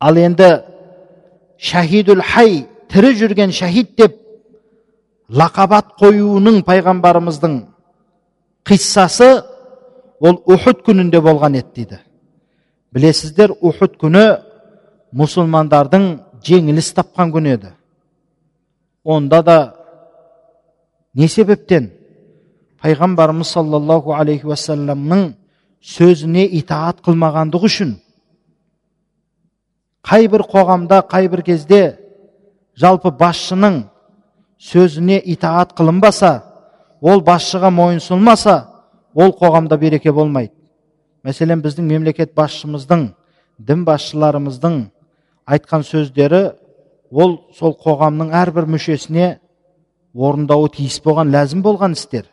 [0.00, 0.50] al endi
[1.58, 4.16] shahidul hay тірі жүрген шахид деп
[5.28, 7.58] лақабат қоюының пайғамбарымыздың
[8.68, 9.28] қиссасы
[10.20, 11.98] ол ухуд күнінде болған еді дейді.
[12.92, 14.24] Білесіздер ухуд күні
[15.12, 16.08] мұсылмандардың
[16.44, 17.72] жеңіліс тапқан күні еді.
[19.04, 19.58] Онда да
[21.14, 21.90] не себептен
[22.82, 25.32] пайғамбарымыз саллаллаху алейхи уассаламның
[25.84, 27.94] сөзіне итаат қылмағандығы үшін
[30.08, 31.97] қай бір қоғамда қай бір кезде
[32.78, 33.82] жалпы басшының
[34.58, 36.32] сөзіне итаат қылынбаса
[37.00, 38.56] ол басшыға мойынсұнмаса
[39.14, 40.52] ол қоғамда береке болмайды.
[41.24, 43.08] Мәселен біздің мемлекет басшымыздың
[43.58, 44.78] дін басшыларымыздың
[45.46, 46.42] айтқан сөздері
[47.10, 49.28] ол сол қоғамның әрбір мүшесіне
[50.14, 52.26] орындауы тиіс болған ләзім болған істер.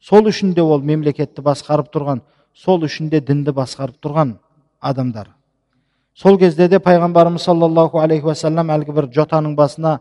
[0.00, 2.24] Сол үшін де ол мемлекетті басқарып тұрған
[2.54, 4.38] сол үшін де дінді басқарып тұрған
[4.80, 5.28] адамдар.
[6.14, 9.98] Сол кезде де пайғамбарымыз саллаллаху алейхи уассалам әлгі бір жотаның басына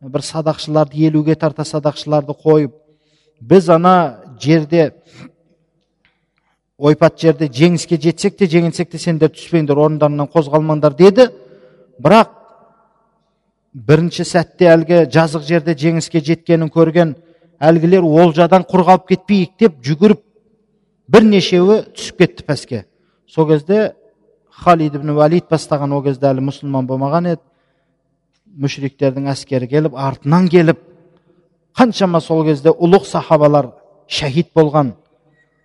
[0.00, 2.72] бір садақшыларды елуге тарта садақшыларды қойып
[3.40, 3.94] біз ана
[4.40, 4.92] жерде
[6.78, 11.28] ойпат жерде жеңіске жетсек те жеңілсек те сендер түспеңдер орындарынан қозғалмаңдар деді.
[12.02, 12.32] Бірақ
[13.74, 17.14] бірінші сәтте әлгі жазық жерде жеңіске жеткенін көрген
[17.62, 20.22] әлгілер олжадан құр қалып кетпейік деп жүгіріп
[21.08, 22.84] бірнешеуі түсіп кетті пәске.
[23.28, 23.94] Сол кезде
[24.62, 27.42] халид ибн валид бастаған ол кезде әлі мұсылман болмаған еді.
[28.54, 30.78] Мүшриктердің әскері келіп артынан келіп
[31.74, 33.72] қаншама сол кезде ұлық сахабалар
[34.06, 34.92] шәһид болған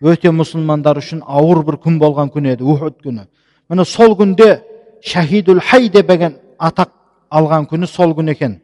[0.01, 3.27] өте мұсылмандар үшін ауыр бір күн болған күн еді ухуд күні.
[3.69, 4.63] Міне сол күнде
[5.05, 6.89] шәһидул хай деген атақ
[7.29, 8.59] алған күні сол күн екен.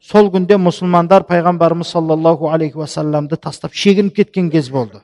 [0.00, 5.02] Сол күнде мұсылмандар пайғамбарымыз саллаллаху алейхи уассаламды тастап шегініп кеткен кез болды.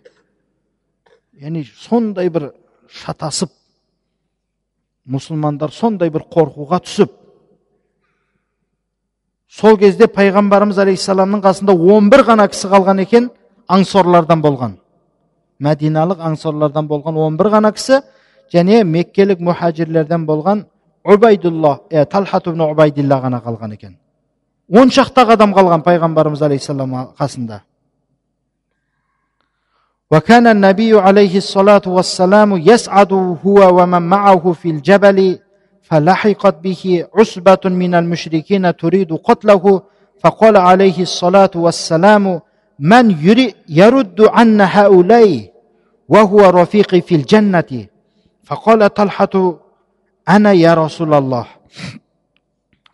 [1.34, 2.52] Яғни сондай бір
[2.88, 3.50] шатасып
[5.04, 7.12] мұсылмандар сондай бір қорқуға түсіп
[9.48, 13.28] сол кезде пайғамбарымыз алейхисаламның қасында 11 ғана кісі қалған екен
[13.68, 14.78] аңсорлардан болған.
[15.62, 18.00] Мәдиналық аңсорлардан болған 11 ғана кісі
[18.52, 20.64] және меккелік мұхажирлерден болған
[21.04, 23.96] убайдулла ә, талхат ғана қалған екен.
[24.68, 27.60] Он шақты адам қалған пайғамбарымыз алейхисалам қасында.
[30.10, 33.12] وكان النبي عليه الصلاة والسلام يسعد
[33.46, 35.38] هو ومن معه في الجبل
[35.82, 39.82] فلحقت به عصبة من المشركين تريد قتله
[40.20, 42.40] فقال عليه الصلاة والسلام
[42.78, 43.10] من
[43.68, 45.52] يرد عنا هؤلاء
[46.08, 47.86] وهو رفيقي في الجنة؟
[48.44, 49.58] فقال طلحة
[50.28, 51.46] أنا يا رسول الله.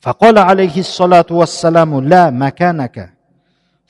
[0.00, 3.12] فقال عليه الصلاة والسلام لا مكانك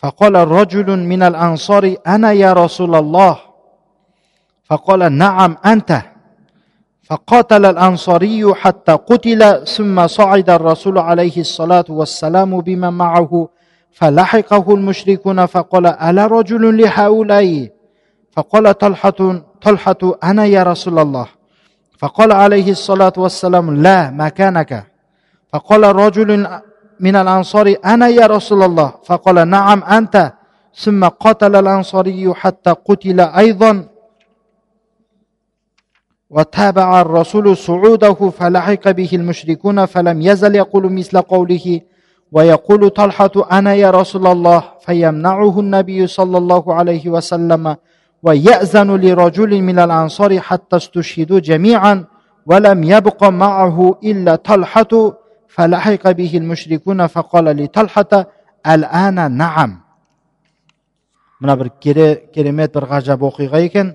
[0.03, 3.39] فقال رجل من الأنصار أنا يا رسول الله.
[4.65, 6.03] فقال نعم أنت.
[7.03, 13.49] فقاتل الأنصاري حتى قتل ثم صعد الرسول عليه الصلاة والسلام بما معه
[13.93, 17.69] فلحقه المشركون فقال ألا رجل لهؤلاء؟
[18.33, 21.27] فقال طلحة طلحة أنا يا رسول الله.
[21.99, 24.87] فقال عليه الصلاة والسلام لا مكانك
[25.53, 26.61] فقال رجل
[27.01, 28.93] من الأنصار أنا يا رسول الله.
[29.05, 30.33] فقال نعم أنت.
[30.75, 33.85] ثم قتل الأنصاري حتى قتل أيضا.
[36.31, 41.81] وتابع الرسول صعوده فلحق به المشركون فلم يزل يقول مثل قوله.
[42.33, 44.63] ويقول طلحة أنا يا رسول الله.
[44.87, 47.77] فيمنعه النبي صلى الله عليه وسلم
[48.23, 52.05] ويأذن لرجل من الأنصار حتى استشهدوا جميعا
[52.47, 55.20] ولم يبق معه إلا طلحة.
[55.56, 58.28] فلحق به المشركون فقال لطلحة
[58.68, 59.72] الآن نعم
[61.42, 61.70] мына бір
[62.34, 63.90] керемет бір ғажап оқиға екен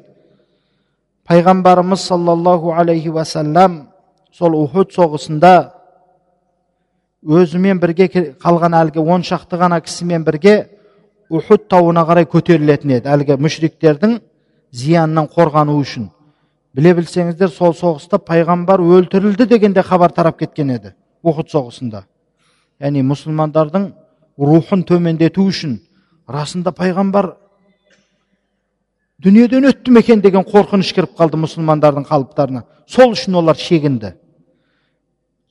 [1.29, 3.89] пайғамбарымыз саллаллаху алейхи уассалам
[4.33, 5.53] сол ухуд соғысында
[7.25, 8.11] өзімен бірге
[8.45, 10.55] қалған әлгі он шақты ғана кісімен бірге
[11.31, 14.19] ухуд тауына қарай көтерілетін еді әлгі мүшриктердің
[14.73, 16.11] зиянынан қорғану үшін
[16.77, 20.93] біле білсеңіздер сол соғыста пайғамбар өлтірілді дегенде хабар тарап кеткен еді
[21.26, 22.04] ухуд соғысында.
[22.82, 23.90] Яғни мұсылмандардың
[24.38, 25.80] рухын төмендету үшін
[26.28, 27.32] расында пайғамбар
[29.24, 32.66] дүниеден өтті ме екен деген қорқыныш кіріп қалды мұсылмандардың қалыптарына.
[32.88, 34.14] Сол үшін олар шегінді.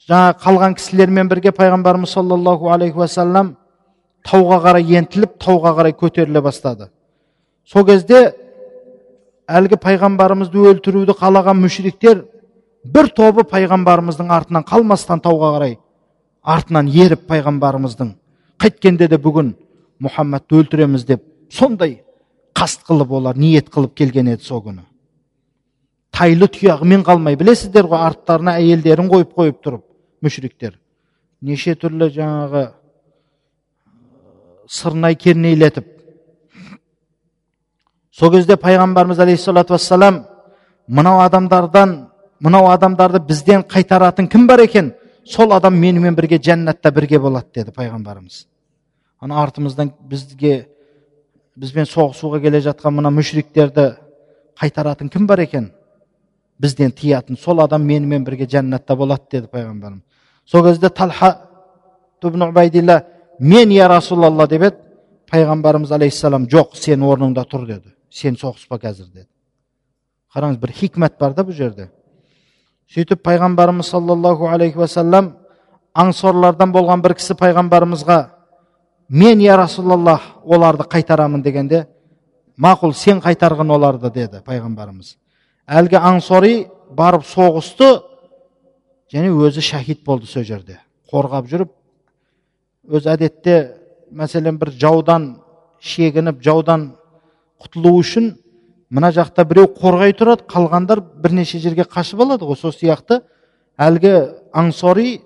[0.05, 3.55] Жаңа қалған кісілермен бірге пайғамбарымыз саллаллаху алейхи уассалам
[4.25, 6.91] тауға қарай ентіліп тауға қарай көтеріле бастады.
[7.65, 8.35] Сол кезде
[9.49, 12.25] әлгі пайғамбарымызды өлтіруді қалаған мүшриктер
[12.85, 15.77] бір тобы пайғамбарымыздың артынан қалмастан тауға қарай
[16.43, 18.15] артынан еріп пайғамбарымыздың
[18.61, 19.55] қайткенде де бүгін
[20.05, 22.03] мұхаммадты өлтіреміз деп сондай
[22.55, 24.85] қаст қылып олар ниет қылып келген еді сол күні
[26.15, 29.85] тайлы тұяғымен қалмай білесіздер ғой арттарына әйелдерін қойып қойып тұрып
[30.23, 30.77] мүшриктер
[31.41, 32.67] неше түрлі жаңағы
[34.69, 35.89] сырнай кернейлетіп
[38.15, 40.25] сол кезде пайғамбарымыз алейхисалату вассалам
[40.87, 41.97] мынау адамдардан
[42.45, 44.93] мынау адамдарды бізден қайтаратын кім бар екен?
[45.25, 48.45] Сол адам менімен бірге жәннатта бірге болады деді пайғамбарымыз.
[49.21, 50.67] Ана артымыздан бізге
[51.57, 53.95] бізбен соғысуға келе жатқан мына мүшриктерді
[54.61, 55.71] қайтаратын кім бар екен?
[56.61, 60.05] Бізден тыятын сол адам менімен бірге жәннатта болады деді пайғамбарымыз
[60.45, 61.49] сол кезде талха
[62.23, 63.05] убайдилла
[63.39, 64.77] мен я расулалла деп еді.
[65.31, 67.95] Пайғамбарымыз алейхисалам жоқ сен орныңда тұр деді.
[68.11, 69.29] Сен соғыспа қазір деді.
[70.35, 71.89] Қараңыз бір хикмат бар да бұл жерде.
[72.93, 75.33] Сөйтіп пайғамбарымыз саллаллаху алейхи уассалам
[75.95, 78.19] аңсорлардан болған бір кісі пайғамбарымызға
[79.09, 81.85] мен я расулаллах оларды қайтарамын дегенде
[82.59, 85.17] мақұл сен қайтарғын оларды деді пайғамбарымыз.
[85.67, 86.55] Әлгі аңсори
[86.91, 87.91] барып соғысты
[89.13, 90.79] және өзі шахид болды сол жерде.
[91.11, 91.73] Қорғап жүріп
[92.91, 93.57] өз әдетте
[94.13, 95.35] мәселен бір жаудан
[95.81, 96.93] шегініп жаудан
[97.63, 98.35] құтылу үшін
[98.95, 102.57] мына жақта біреу қорғай тұрады қалғандар бірнеше жерге қашып алады ғой.
[102.57, 103.23] Сол сияқты
[103.79, 104.13] әлгі
[104.55, 105.21] аңсори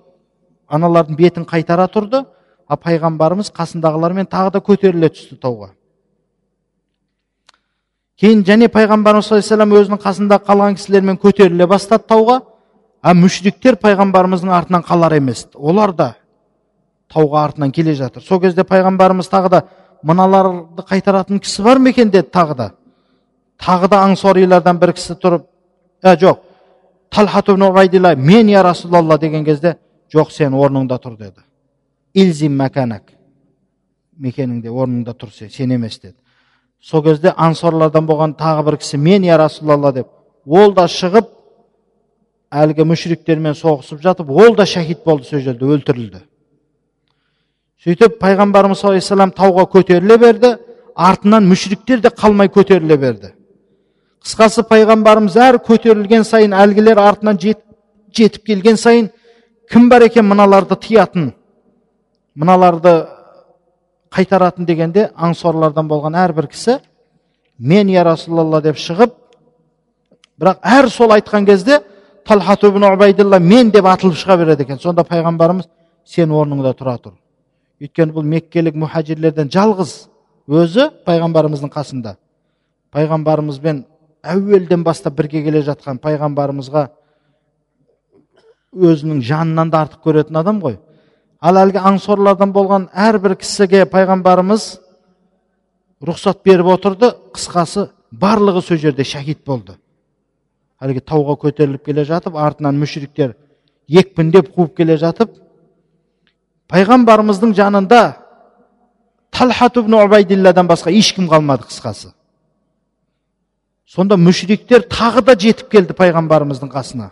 [0.69, 2.23] аналардың бетін қайтара тұрды
[2.69, 5.73] а пайғамбарымыз қасындағылармен тағы да көтеріле түсті тауға.
[8.19, 12.41] Кейін және пайғамбарымыз саллаллаху өзінің қасында қалған кісілермен көтеріле бастады тауға
[13.03, 15.47] а мүшриктер пайғамбарымыздың артынан қалар емес.
[15.55, 16.14] Олар да
[17.12, 18.23] тауға артынан келе жатыр.
[18.23, 19.62] Сол кезде пайғамбарымыз тағы да
[20.03, 22.11] мыналарды қайтаратын кісі бар ма екен?
[22.11, 22.71] деді тағы да.
[23.59, 25.46] Тағы да аңсорилардан бір кісі тұрып
[26.02, 26.38] ә жоқ
[27.11, 27.48] талхат
[28.16, 29.76] мен я расулалла деген кезде
[30.14, 31.42] жоқ сен орныңда тұр деді
[32.14, 33.02] илзим мәкәнәк
[34.18, 36.16] мекеніңде орныңда тұр сен сен емес деді
[36.80, 40.06] сол кезде ансорлардан болған тағы бір кісі мен я расулалла деп
[40.46, 41.28] ол да шығып
[42.50, 46.22] әлгі мүшриктермен соғысып жатып ол да шахид болды сол жерде өлтірілді
[47.84, 50.54] сөйтіп пайғамбарымыз саллаллаху тауға көтеріле берді
[50.94, 53.32] артынан мүшриктер де қалмай көтеріле берді
[54.25, 57.61] қысқасы пайғамбарымыз әр көтерілген сайын әлгілер артынан жет,
[58.14, 59.11] жетіп келген сайын
[59.71, 61.33] кім бар екен мыналарды тыятын
[62.35, 62.95] мыналарды
[64.14, 66.79] қайтаратын дегенде аңсорлардан болған әрбір кісі
[67.59, 69.14] мен я расулалла деп шығып
[70.41, 71.81] бірақ әр сол айтқан кезде
[72.25, 72.62] талхат
[73.41, 74.79] мен деп атылып шыға береді екен.
[74.79, 75.66] Сонда пайғамбарымыз
[76.05, 77.14] сен орныңда тұра тұр
[77.81, 80.09] өйткені бұл меккелік мұхажирлерден жалғыз
[80.49, 82.16] өзі пайғамбарымыздың қасында.
[82.93, 83.85] Пайғамбарымызбен
[84.35, 86.85] әуелден бастап бірге келе жатқан пайғамбарымызға
[88.76, 90.79] өзінің жанынан да артық көретін адам ғой.
[91.41, 94.68] Ал әлгі аңсорлардан болған әрбір кісіге пайғамбарымыз
[96.05, 99.79] рұқсат беріп отырды қысқасы барлығы сол жерде шахид болды.
[100.83, 103.35] Әлгі тауға көтеріліп келе жатып артынан мүшриктер
[103.89, 105.33] екпіндеп қуып келе жатып
[106.68, 108.03] пайғамбарымыздың жанында
[109.31, 112.12] талхат убайдилладан басқа ешкім қалмады қысқасы.
[113.89, 117.11] Сонда мүшриктер тағы да жетіп келді пайғамбарымыздың қасына.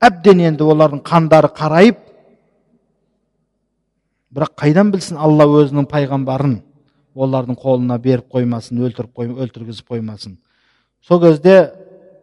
[0.00, 1.98] Әбден енді олардың қандары қарайып
[4.32, 6.60] бірақ қайдан білсін алла өзінің пайғамбарын?
[7.14, 10.38] Олардың қолына беріп қоймасын өлтіріп қой, өлтіргізіп қоймасын
[11.02, 11.72] сол кезде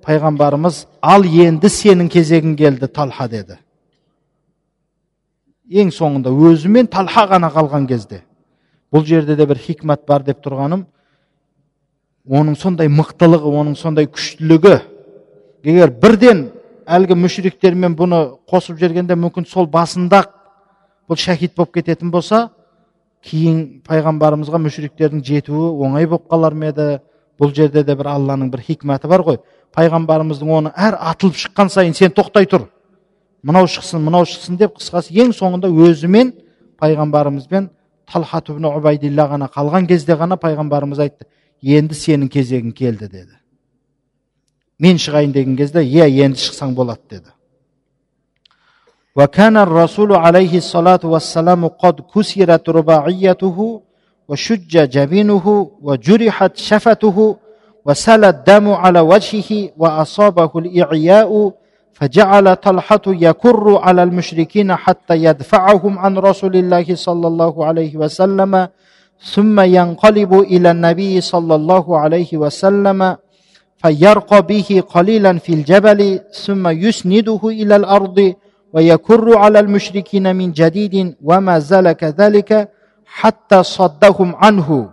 [0.05, 3.57] пайғамбарымыз ал енді сенің кезегің келді талха деді.
[5.67, 8.23] Ең соңында өзі мен талха ғана қалған кезде
[8.93, 10.85] бұл жерде де бір хикмат бар деп тұрғаным
[12.27, 14.75] оның сондай мықтылығы оның сондай күштілігі.
[15.63, 16.47] Егер бірден
[16.87, 20.23] әлгі мүшриктермен бұны қосып жібергенде мүмкін сол басында
[21.07, 22.49] бұл шахид болып кететін болса
[23.27, 26.97] кейін пайғамбарымызға мүшриктердің жетуі оңай болып қалар ма еді?
[27.37, 29.37] Бұл жерде де бір алланың бір хикматы бар ғой.
[29.75, 32.65] Пайғамбарымыздың оны әр атылып шыққан сайын сен тоқтай тұр
[33.43, 36.33] мынау шықсын мынау шықсын деп қысқасы ең соңында өзімен
[36.81, 37.69] пайғамбарымызбен
[38.11, 41.27] талхат ғана қалған кезде ғана пайғамбарымыз айтты.
[41.62, 43.38] енді сенің кезегің келді деді
[44.78, 47.30] мен шығайын деген кезде иә енді шықсаң болады деді
[49.16, 53.82] وكان الرسول عليه الصلاة والسلام قد كسرت رباعيته
[54.28, 57.36] وشج جبينه وجرحت شفته
[57.84, 61.52] وسال الدم على وجهه وأصابه الإعياء
[61.92, 68.68] فجعل طلحة يكر على المشركين حتى يدفعهم عن رسول الله صلى الله عليه وسلم
[69.21, 73.15] ثم ينقلب إلى النبي صلى الله عليه وسلم
[73.77, 78.33] فيرقى به قليلا في الجبل ثم يسنده إلى الأرض
[78.73, 82.69] ويكر على المشركين من جديد وما زال كذلك
[83.05, 84.89] حتى صدهم عنه.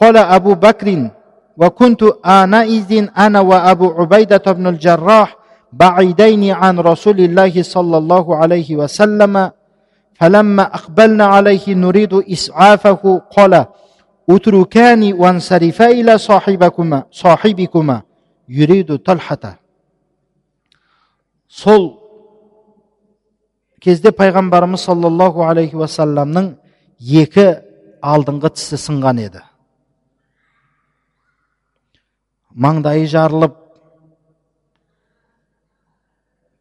[0.00, 1.10] قال أبو بكر
[1.56, 5.36] وكنت آنئذ أنا وأبو عبيدة بن الجراح
[5.72, 9.50] بعيدين عن رسول الله صلى الله عليه وسلم
[10.17, 13.65] فلما أقبلنا عليه نريد إسعافه قال
[14.29, 18.01] اتركاني وانصرفا إلى صاحبكما صاحبكما
[18.49, 19.59] يريد طلحة
[21.47, 21.83] сол
[23.79, 26.49] кезде пайғамбарымыз саллаллаху алейхи уассаламның
[26.99, 27.45] екі
[28.03, 29.43] алдыңғы тісі сынған еді
[32.51, 33.55] маңдайы жарылып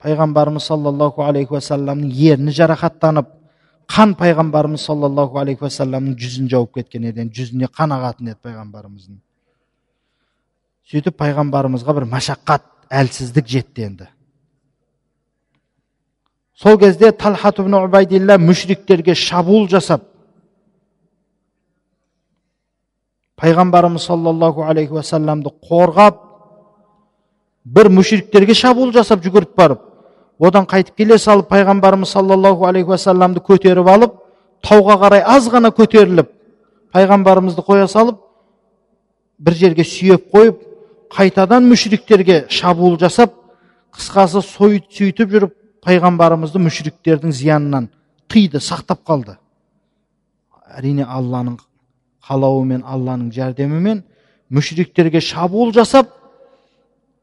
[0.06, 3.32] пайғамбарымыз саллаллаху алейхи уассаламның ерні жарақаттанып
[3.89, 7.27] қан пайғамбарымыз саллаллаху алейхи уассаламның жүзін жауып кеткен еді.
[7.33, 9.19] Жүзіне қан ағатын еді пайғамбарымыздың?
[10.91, 14.07] сөйтіп пайғамбарымызға бір машаққат әлсіздік жетті енді.
[16.61, 17.59] Сол кезде талхат
[18.41, 20.03] мүшриктерге шабуыл жасап
[23.41, 26.19] пайғамбарымыз саллаллаху алейхи уассаламды қорғап
[27.65, 29.87] бір мүшриктерге шабуыл жасап жүгіріп барып
[30.41, 34.17] одан қайтып келе салып пайғамбарымыз саллаллаху алейхи уассаламды көтеріп алып
[34.65, 36.31] тауға қарай аз ғана көтеріліп
[36.95, 38.19] пайғамбарымызды қоя салып
[39.39, 40.59] бір жерге сүйеп қойып
[41.13, 43.33] қайтадан мүшриктерге шабуыл жасап
[43.93, 47.89] қысқасы сөйтіп жүріп пайғамбарымызды мүшриктердің зиянынан
[48.31, 49.35] тыйды сақтап қалды.
[50.77, 51.57] Әрине алланың
[52.27, 54.03] қалауымен алланың жәрдемімен
[54.49, 56.13] мүшриктерге шабуыл жасап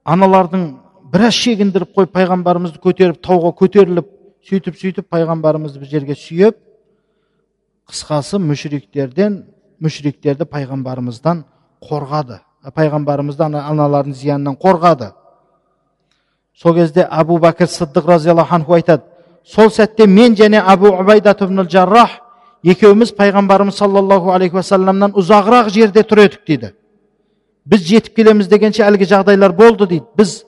[0.05, 0.69] аналардың
[1.13, 4.09] біраз шегіндіріп қойып пайғамбарымызды көтеріп тауға көтеріліп
[4.49, 6.59] сөйтіп сөйтіп пайғамбарымызды бір жерге сүйеп
[7.89, 9.43] қысқасы мүшриктерден
[9.81, 11.45] мүшриктерді пайғамбарымыздан
[11.85, 12.41] қорғады.
[12.75, 15.13] Пайғамбарымызды аналардың зиянынан қорғады.
[16.55, 19.05] Сол кезде әбу бәкір сыддық разиаллаху анху айтады
[19.45, 21.41] сол сәтте мен және әбу убайдат
[21.71, 22.19] жаррах
[22.63, 26.73] екеуміз пайғамбарымыз саллаллаху алейхи уассаламнан ұзағырақ жерде тұр едік дейді.
[27.65, 30.07] Біз жетіп келеміз дегенше әлгі жағдайлар болды дейді.
[30.17, 30.45] Біз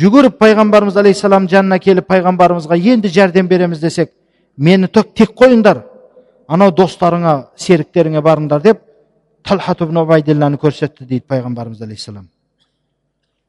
[0.00, 4.12] жүгіріп пайғамбарымыз алейхисалам жанына келіп пайғамбарымызға енді жәрдем береміз десек
[4.56, 5.82] мені тек, тек қойыңдар
[6.48, 8.80] анау достарыңа серіктеріңе барыңдар деп
[9.44, 12.26] талхат убайдилланы көрсетті дейді пайғамбарымыз алейхисалам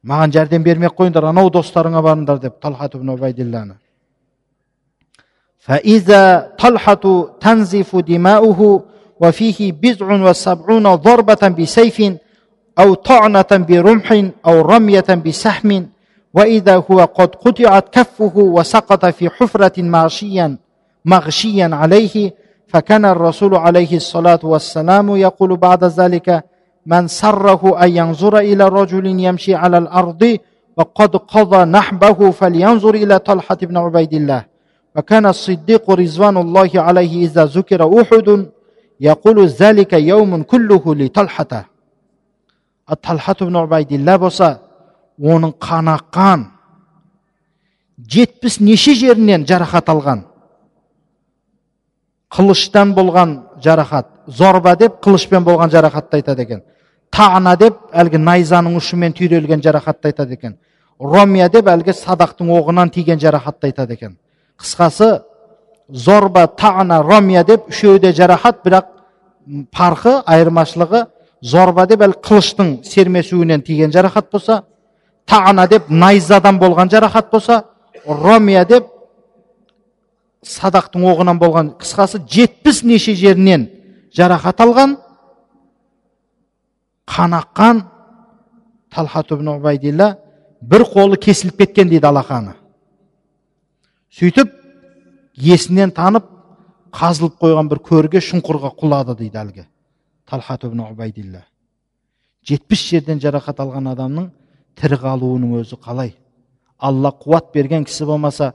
[0.06, 3.76] маған жәрдем бермей ақ қойыңдар анау достарыңа барыңдар деп талхат убайдилланы
[5.66, 6.22] فإذا
[6.58, 7.04] طلحة
[7.40, 8.60] تنزف دماؤه
[9.20, 11.98] وفيه بضع وسبعون ضربة بسيف
[12.78, 14.08] أو طعنة برمح
[14.46, 15.70] أو رمية بسهم
[16.33, 20.57] وإذا هو قد قطعت كفه وسقط في حفرة مغشيا
[21.05, 22.33] مغشيا عليه
[22.67, 26.43] فكان الرسول عليه الصلاة والسلام يقول بعد ذلك
[26.85, 30.37] من سره أن ينظر إلى رجل يمشي على الأرض
[30.77, 34.45] وقد قضى نحبه فلينظر إلى طلحة بن عبيد الله.
[34.95, 38.47] وكان الصديق رضوان الله عليه إذا ذكر أحد
[38.99, 41.65] يقول ذلك يوم كله لطلحة.
[42.91, 44.70] الطلحة بن عبيد الله بصا
[45.19, 46.45] оның қанаққан
[48.09, 50.25] жетпіс неше жерінен жарақат алған.
[52.31, 54.07] Қылыштан болған жарақат.
[54.27, 56.61] Зорба деп қылышпен болған жарақатты айтады екен.
[57.11, 60.55] Тана деп әлгі найзаның ұшымен түйрелген жарақатты айтады екен.
[60.99, 64.17] Ромия деп әлгі садақтың оғынан тиген жарақатты айтады екен.
[64.61, 65.21] Қысқасы
[65.89, 68.87] зорба тана ромия деп үшеуі де жарақат бірақ
[69.75, 71.05] парқы айырмашылығы
[71.41, 74.61] зорба деп әлі қылыштың сермесуінен тиген жарақат болса
[75.25, 77.63] тана деп найзадан болған жарақат болса
[78.05, 78.87] ромия деп
[80.45, 83.67] садақтың оғынан болған қысқасы жетпіс неше жерінен
[84.17, 84.97] жарақат алған
[87.05, 87.83] қан аққан
[88.89, 89.31] талхат
[90.61, 92.53] бір қолы кесіліп кеткен дейді алақаны
[94.13, 94.51] сөйтіп
[95.37, 96.27] есінен танып
[96.93, 99.65] қазылып қойған бір көрге шұңқырға құлады дейді әлгі
[100.29, 100.65] талхат
[102.45, 104.29] жетпіс жерден жарақат алған адамның
[104.79, 106.15] тірі қалуының өзі қалай?
[106.77, 108.53] Алла қуат берген кісі болмаса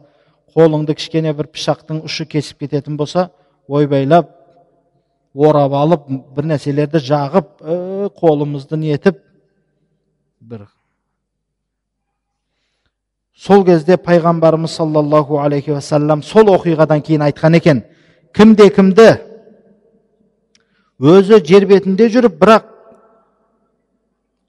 [0.56, 3.28] қолыңды кішкене бір пышақтың ұшы кесіп кететін болса
[3.68, 4.30] ойбайлап
[5.34, 7.52] орап алып бір нәрселерді жағып
[8.16, 9.20] қолымызды нетіп
[10.40, 10.66] бір.
[13.36, 17.82] Сол кезде пайғамбарымыз саллаллаху алейхи уассалам сол оқиғадан кейін айтқан екен
[18.32, 19.10] кімде кімді
[20.98, 22.70] өзі жер бетінде жүріп бірақ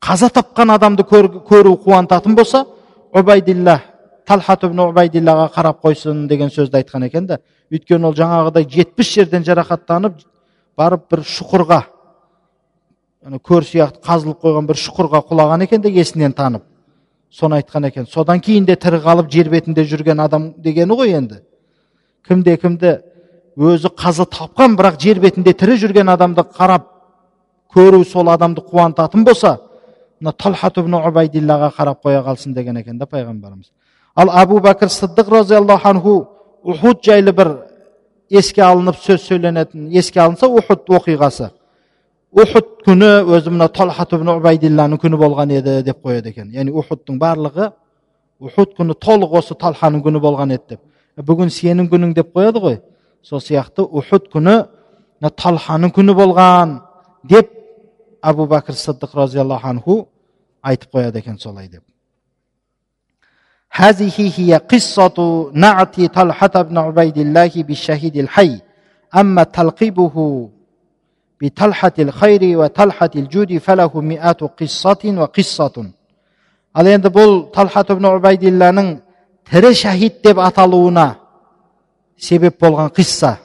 [0.07, 2.65] қаза тапқан адамды көру қуантатын болса
[3.13, 3.81] убайдилла
[4.27, 7.39] талхат убайдиллаға қарап қойсын деген сөзді айтқан екен да
[7.71, 10.23] өйткені ол жаңағыдай жетпіс жерден жарақаттанып
[10.77, 11.81] барып бір шұқырға
[13.43, 16.63] көр сияқты қазылып қойған бір шұқырға құлаған екен де есінен танып.
[17.29, 21.41] Соны айтқан екен содан кейін де тірі қалып жер бетінде жүрген адам дегені ғой енді.
[22.27, 22.93] Кімде кімді
[23.57, 26.87] өзі қаза тапқан бірақ жер бетінде тірі жүрген адамды қарап
[27.75, 29.57] көру сол адамды қуантатын болса
[30.21, 33.71] мына талхат убайдиллаға қарап қоя қалсын деген екен да пайғамбарымыз.
[34.15, 36.27] Ал әбу бәкір сыддық разиаллаху анху
[36.63, 37.51] ухуд жайлы бір
[38.29, 41.51] еске алынып сөз сөйленетін еске алынса ухуд оқиғасы.
[42.31, 46.49] Ухуд күні өзі мына талхат убайдилланың күні болған еді деп қояды екен.
[46.51, 47.71] Яғни ухудтың барлығы
[48.39, 50.81] ухуд күні толық осы талханың күні болған еді деп.
[51.17, 52.81] Бүгін сенің күнің деп қояды ғой.
[53.23, 54.65] Сол сияқты ухуд күні
[55.21, 56.79] талханың күні болған
[57.23, 57.56] деп
[58.26, 59.96] әбу бәкір сыддық разиаллаху анху
[60.62, 61.82] айтып қояды екен солай деп
[63.74, 68.60] هذه هي قصة نعت طلحة بن عبيد الله بالشهيد الحي
[69.16, 70.48] أما تلقيبه
[71.40, 75.92] بطلحة الخير وطلحة الجود فله مئات قصة وقصة
[76.72, 78.86] ал енді бұл талхат ибн убайдилланың
[79.50, 81.18] тірі шахид деп аталуына
[82.16, 83.36] себеп болған қисса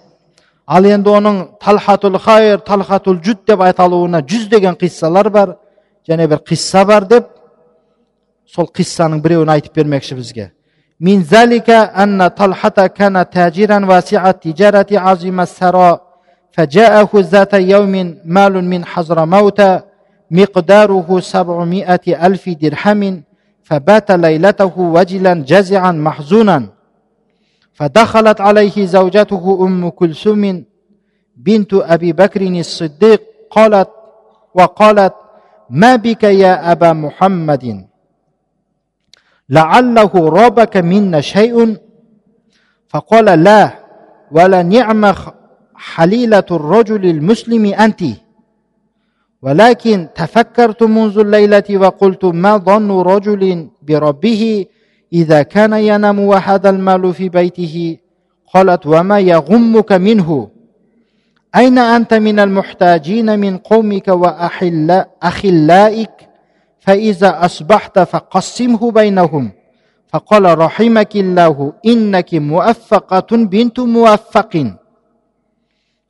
[0.65, 5.55] ал енді оның талхатул хайр талхатул жүд деп аталуына жүздеген қиссалар бар
[6.09, 7.26] және бір қисса бар деп
[8.45, 10.51] сол қиссаның біреуін айтып бермекші бізге
[10.99, 16.01] من ذلك أن طلحة كان تاجرا واسع التجارة عظيم الثراء
[16.51, 19.61] فجاءه ذات يوم مال من حضرموت
[20.32, 23.24] مقداره سبعمائة ألف درهم
[23.63, 26.70] فبات ليلته وجلا جزعا محزونا
[27.83, 30.64] فدخلت عليه زوجته أم كلثوم
[31.37, 33.89] بنت أبي بكر الصديق قالت
[34.55, 35.14] وقالت
[35.70, 37.87] ما بك يا أبا محمد؟
[39.49, 41.76] لعله رابك منا شيء؟
[42.89, 43.70] فقال لا
[44.33, 45.14] ولا نعم
[45.74, 48.03] حليلة الرجل المسلم أنت.
[49.43, 54.66] ولكن تفكرت منذ الليلة وقلت ما ظن رجل بربه
[55.12, 57.98] إذا كان ينام وهذا المال في بيته
[58.54, 60.48] قالت وما يغمك منه؟
[61.56, 66.10] أين أنت من المحتاجين من قومك واخلائك
[66.78, 69.52] فإذا أصبحت فقسمه بينهم.
[70.08, 74.74] فقال رحمك الله إنك موفقة بنت موفق.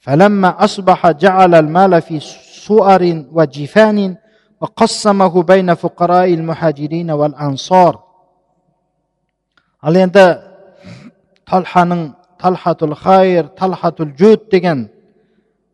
[0.01, 2.21] فلما أصبح جعل المال في
[2.67, 4.17] سؤر وجفان
[4.61, 8.12] وقسمه بين فقراء المهاجرين والأنصار.
[9.83, 10.25] Ал енді
[11.49, 14.89] талханың талхатул хайр талхатул жуд деген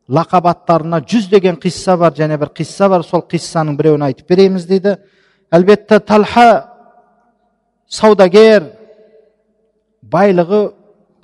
[0.09, 4.97] лақап аттарына жүздеген қисса бар және бір қисса бар сол қиссаның біреуін айтып береміз дейді.
[5.53, 6.69] Әлбетте талха
[7.89, 8.71] саудагер
[10.03, 10.63] байлығы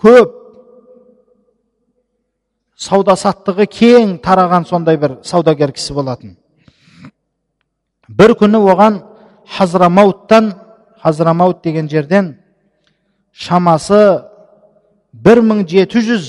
[0.01, 0.41] көп.
[2.77, 6.37] Сауда саттығы кең тараған сондай бір саудагер кісі болатын.
[8.09, 9.01] Бір күні оған
[9.57, 10.53] хазрамауттан
[11.01, 12.35] хазрамаут деген жерден
[13.35, 14.01] шамасы
[15.13, 16.29] бір мың жеті жүз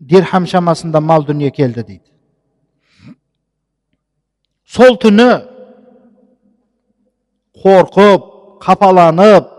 [0.00, 2.06] дирхам шамасында мал дүние келді дейді.
[4.66, 5.28] Сол түні
[7.62, 8.30] қорқып
[8.62, 9.52] қапаланып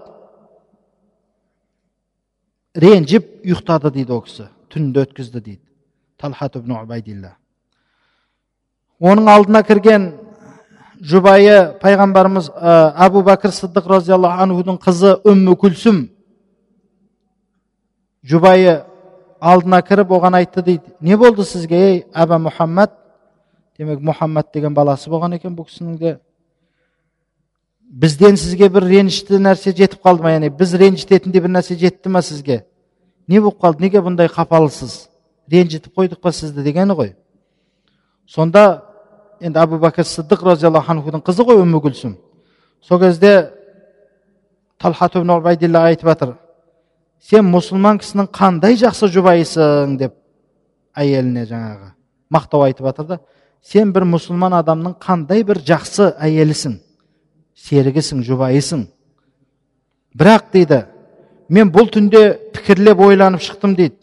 [2.78, 4.48] ренжіп ұйықтады дейді ол кісі.
[4.72, 5.64] Түнді өткізді дейді.
[6.18, 6.56] Талхат
[9.00, 10.08] оның алдына кірген
[11.06, 12.50] жұбайы пайғамбарымыз
[12.98, 16.00] әбу бәкір сыдық разиаллаху анхудың қызы үммі күлсім
[18.28, 18.84] жұбайы
[19.40, 20.94] алдына кіріп оған айтты дейді.
[21.02, 22.94] Не болды сізге ей әбә мұхаммад
[23.78, 26.18] демек мұхаммад деген баласы болған екен бұл кісінің де.
[27.88, 30.34] Бізден сізге бір ренішті нәрсе жетіп қалды ма?
[30.36, 32.66] Яғни біз ренжітетіндей бір нәрсе жетті ма сізге?
[33.28, 33.86] Не болып қалды?
[33.86, 35.08] Неге бұндай қапалысыз
[35.52, 36.64] ренжітіп қойдық па сізді?
[36.66, 37.16] дегені ғой.
[38.28, 38.84] Сонда
[39.40, 42.16] енді әбу бәкір сыдық разиаллаху анхудың қызы ғой үмі күлсім
[42.82, 43.52] сол кезде
[44.80, 46.36] талхат айтып жатыр
[47.20, 50.16] сен мұсылман кісінің қандай жақсы жұбайысың деп
[50.98, 51.94] әйеліне жаңағы
[52.34, 53.20] мақтау айтып жатыр да
[53.62, 56.78] сен бір мұсылман адамның қандай бір жақсы әйелісің
[57.58, 58.86] серігісің жұбайысың.
[60.18, 60.84] Бірақ дейді
[61.50, 62.22] мен бұл түнде
[62.54, 63.98] пікірлеп ойланып шықтым дейді.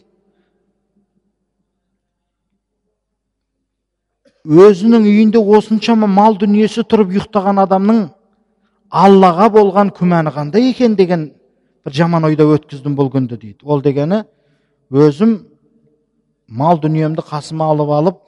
[4.45, 8.03] Өзінің үйінде осыншама мал дүниесі тұрып ұйықтаған адамның
[8.93, 11.31] аллаға болған күмәні қандай екен деген
[11.85, 13.61] бір жаман ойда өткіздім бұл күнді дейді.
[13.63, 14.23] Ол дегені
[14.89, 15.37] өзім
[16.47, 18.19] мал дүниемді қасыма алып алып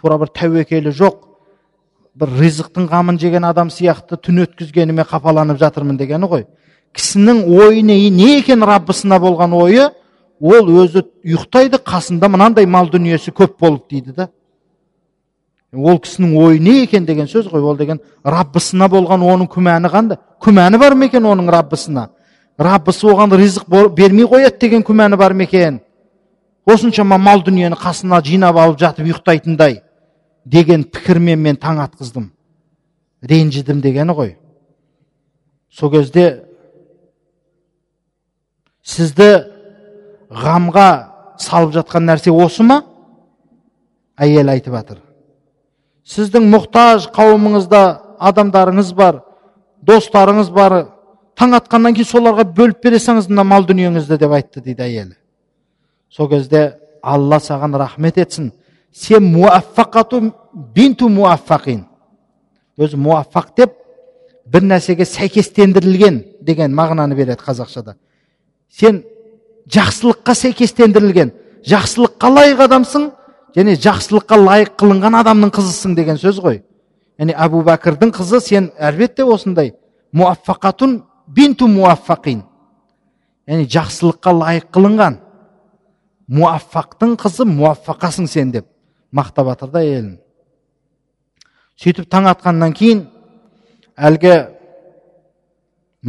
[0.00, 1.28] тура бір тәуекелі жоқ
[2.16, 6.46] бір ризықтың қамын жеген адам сияқты түн өткізгеніме қапаланып жатырмын дегені ғой.
[6.92, 9.88] Кісінің ойы не, не екен раббысына болған ойы
[10.40, 14.28] ол өзі ұйықтайды қасында мынандай мал дүниесі көп болып дейді да.
[15.72, 17.62] Ол кісінің ойы не екен деген сөз ғой.
[17.62, 20.20] Ол деген раббысына болған оның күмәні қандай?
[20.40, 22.10] Күмәні бар ма екен оның раббысына?
[22.64, 25.80] Раббысы оған ризық бермей қояды деген күмәні бар ма екен?
[26.66, 29.80] Осыншама мал дүниені қасына жинап алып жатып ұйықтайтындай
[30.44, 32.30] деген пікірмен мен таң атқыздым.
[33.22, 34.36] Ренжідім дегені ғой.
[35.70, 36.44] Сол кезде
[38.82, 39.30] сізді
[40.30, 40.90] ғамға
[41.38, 42.82] салып жатқан нәрсе осы ма?
[44.18, 45.02] Әйел айтып жатыр
[46.08, 47.82] сіздің мұқтаж қауымыңызда
[48.30, 49.20] адамдарыңыз бар
[49.86, 50.74] достарыңыз бар
[51.38, 55.14] таң атқаннан кейін соларға бөліп бере салыңыз мына мал дүниеңізді деп айтты дейді әйелі.
[56.10, 58.52] Сол кезде алла саған рахмет етсін.
[58.92, 60.32] Сен муаффақату
[60.74, 61.86] бинту муаффақин
[62.78, 63.74] өзі муаффақ деп
[64.46, 67.94] бір нәрсеге сәйкестендірілген деген мағынаны береді қазақшада.
[68.68, 69.02] Сен
[69.72, 71.32] жақсылыққа сәйкестендірілген
[71.68, 73.10] жақсылыққа лайық адамсың
[73.56, 76.62] және жақсылыққа лайық қылынған адамның қызысың деген сөз ғой.
[77.18, 79.74] Яғни әбу бәкірдің қызы сен әлбетте осындай
[80.12, 82.42] муаффақатун бинту муаффақин.
[83.46, 85.20] Яғни жақсылыққа лайық қылынған.
[86.32, 88.66] Муаффақтың қызы муаффақасың сен деп
[89.12, 90.12] мақтап жатыр да әйелін
[91.82, 93.02] сөйтіп таң атқаннан кейін
[93.96, 94.34] әлгі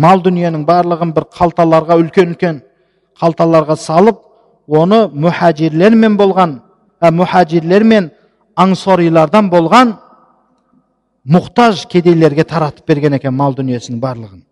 [0.05, 2.61] мал дүниенің барлығын бір қалталарға үлкен үлкен
[3.21, 4.21] қалталарға салып
[4.67, 6.59] оны мұхажирлермен болған
[7.01, 7.11] ә,
[7.83, 8.11] мен
[8.55, 9.95] аңсорилардан болған
[11.25, 14.43] мұқтаж кедейлерге таратып берген екен мал дүниесінің барлығын.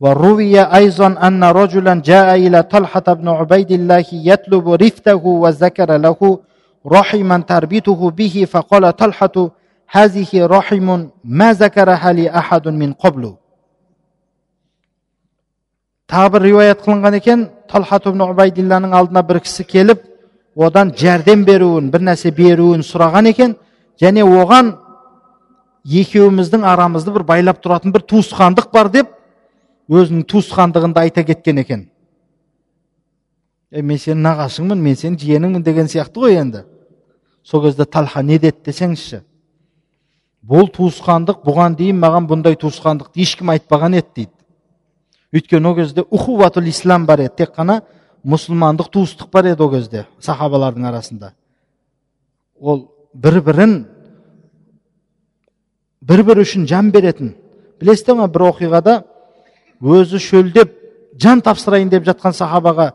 [0.00, 6.38] وروي أيضا أن رجلا جاء إلى طلحة بن عبيد الله يطلب رفته وذكر له
[6.86, 9.50] رحما تربطه به فقال طلحة
[9.90, 13.34] هذه رحم ما ذكرها لأحد من قبل
[16.10, 20.00] тағы бір риуаят қылынған екен талхат ибн убайдилланың алдына бір кісі келіп
[20.58, 23.54] одан жәрдем беруін бір нәрсе беруін сұраған екен
[24.02, 24.72] және оған
[26.00, 29.14] екеуміздің арамызды бір байлап тұратын бір туысқандық бар деп
[29.89, 31.85] өзінің туысқандығын айта кеткен екен.
[33.71, 36.63] Е мен сенің нағашыңмын мен сенің жиеніңмін деген сияқты ғой енді.
[37.43, 38.57] Сол кезде талха не деді?
[38.65, 39.21] десеңізші.
[40.45, 44.31] Бұл туысқандық бұған дейін маған бұндай туысқандықты ешкім айтпаған еді дейді.
[45.33, 47.35] Өйткені ол кезде ухуватул ислам бар еді.
[47.37, 47.81] Тек қана
[48.25, 51.33] мұсылмандық туыстық бар еді ол кезде сахабалардың арасында.
[52.59, 53.75] Ол бір бірін
[56.01, 57.35] бір бірі үшін жан беретін.
[57.81, 59.03] Білесіздер ма бір оқиғада
[59.81, 60.73] өзі шөлдеп
[61.21, 62.91] жан тапсырайын деп жатқан сахабаға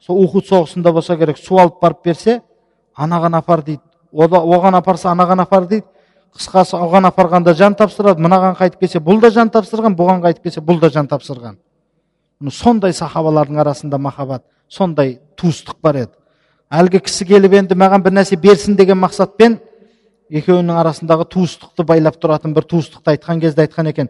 [0.00, 2.40] сол ухуд соғысында болса керек су алып барып берсе
[2.96, 3.80] анаған апар дейді.
[4.12, 5.86] Оған апарса анаған апар дейді.
[6.36, 10.60] Қысқасы оған апарғанда жан тапсырады мынаған қайтып келсе бұл да жан тапсырған бұған қайтып келсе
[10.60, 11.58] бұл да жан тапсырған.
[12.50, 16.12] Сондай сахабалардың арасында махаббат сондай туыстық бар еді.
[16.72, 19.58] Әлгі кісі келіп енді маған бір нәрсе берсін деген мақсатпен
[20.32, 24.08] екеуінің арасындағы туыстықты байлап тұратын бір туыстықты айтқан кезде айтқан екен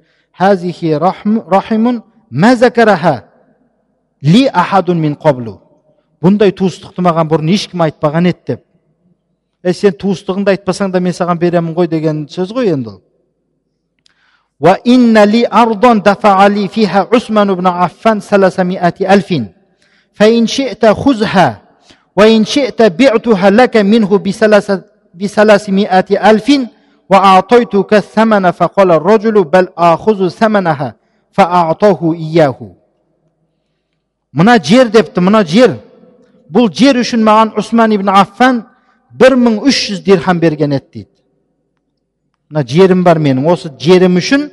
[4.22, 5.16] ли ахадун мин
[6.24, 8.64] бұндай туыстықты маған бұрын ешкім айтпаған еді деп
[9.64, 13.02] е сен туыстығыңды айтпасаң да мен саған беремін ғой деген сөз ғой енді ол
[14.60, 19.30] وإن لي أرضا دفع لي فيها عثمان بن عفان ثلاثمائة ألف
[20.14, 21.62] فإن شئت خذها
[22.16, 24.84] وإن شئت بعتها لك منه بثلاثة
[25.14, 26.52] بثلاثمائة ألف
[27.10, 31.01] وأعطيتك الثمن فقال الرجل بل آخذ ثمنها فأعطاه إياه
[34.33, 35.79] мына жер депті мына жер
[36.53, 38.65] бұл жер үшін маған усман ибн аффан
[39.11, 41.11] бір мың үш жүз дирхам берген еді дейді
[42.51, 44.51] мына жерім бар менің осы жерім үшін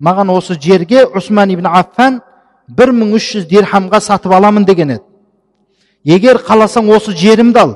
[0.00, 2.20] маған осы жерге усман ибн аффан
[2.68, 5.04] бір мың үш жүз дирхамға сатып аламын деген еді
[6.16, 7.74] егер қаласаң осы жерімді ал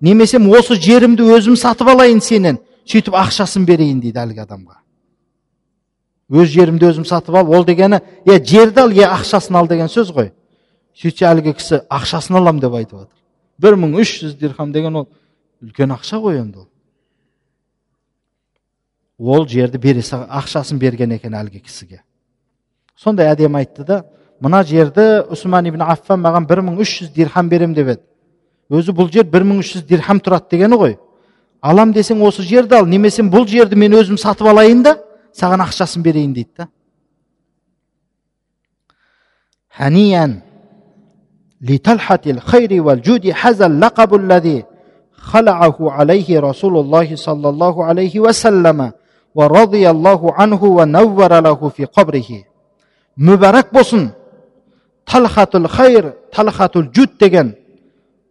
[0.00, 4.78] немесе осы жерімді өзім сатып алайын сенен сөйтіп ақшасын берейін дейді әлгі адамға.
[6.30, 10.12] Өз жерімді өзім сатып ал ол дегені е жерді ал е ақшасын ал деген сөз
[10.12, 10.32] ғой.
[10.94, 13.18] Сөйтсе әлгі кісі ақшасын алам деп айтып жатыр
[13.58, 15.08] бір мың үш жүз дирхам деген ол
[15.62, 16.68] үлкен ақша ғой енді ол.
[19.18, 22.02] Ол жерді бере ақшасын берген екен әлгі кісіге.
[22.96, 24.04] Сондай әдемі айтты да
[24.40, 28.02] мына жерді усман ибн аффан маған бір мың үш жүз дирхам беремін деп еді.
[28.70, 30.98] Өзі бұл жер бір мың үш жүз дирхам тұрады дегені ғой.
[31.60, 34.98] Алам десең осы жерді ал немесе бұл жерді мен өзім сатып алайын да
[35.33, 36.67] саған ақшасын берейін дейді да
[39.69, 40.41] ханиян
[41.63, 44.65] لطلحة الخير والجود هذا اللقب الذي
[45.11, 48.91] خلعه عليه رسول الله صلى الله عليه وسلم
[49.35, 52.43] ورضي الله عنه ونور له في قبره
[53.17, 54.07] мүбәрәк болсын
[55.05, 57.55] талхатул хайр талхатул жуд деген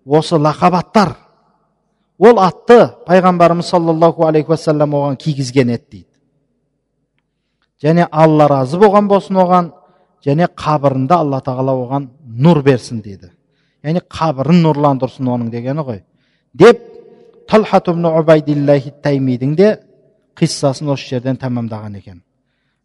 [0.05, 1.15] осы лақабаттар
[2.19, 6.07] ол атты пайғамбарымыз саллаллаху алейхи уассалам оған кигізген еді дейді
[7.84, 9.72] және алла разы болған болсын оған
[10.26, 12.08] және қабірінде алла тағала оған
[12.44, 13.32] нұр берсін дейді.
[13.84, 16.04] Яғни қабірін нұрландырсын оның дегені ғой.
[16.54, 16.82] Деп
[19.04, 19.76] таймидің де
[20.38, 22.22] қиссасын осы жерден тәмамдаған екен.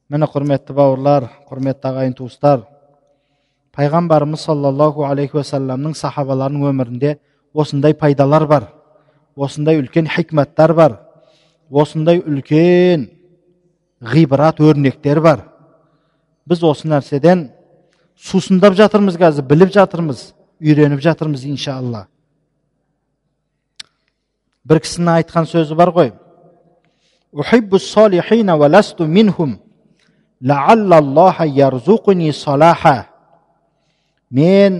[0.09, 2.67] Міне құрметті бауырлар құрметті ағайын туыстар
[3.73, 7.15] пайғамбарымыз саллаллаху алейхи уассаламның сахабаларының өмірінде
[7.55, 8.67] осындай пайдалар бар
[9.37, 10.99] осындай үлкен хикматтар бар
[11.71, 13.09] осындай үлкен
[14.03, 15.47] ғибрат өрнектер бар.
[16.47, 17.51] Біз осы нәрседен
[18.19, 20.33] сусындап жатырмыз қазір біліп жатырмыз
[20.63, 22.07] үйреніп жатырмыз иншалла.
[24.67, 26.13] Бір кісінің айтқан сөзі бар ғой.
[34.31, 34.79] Мен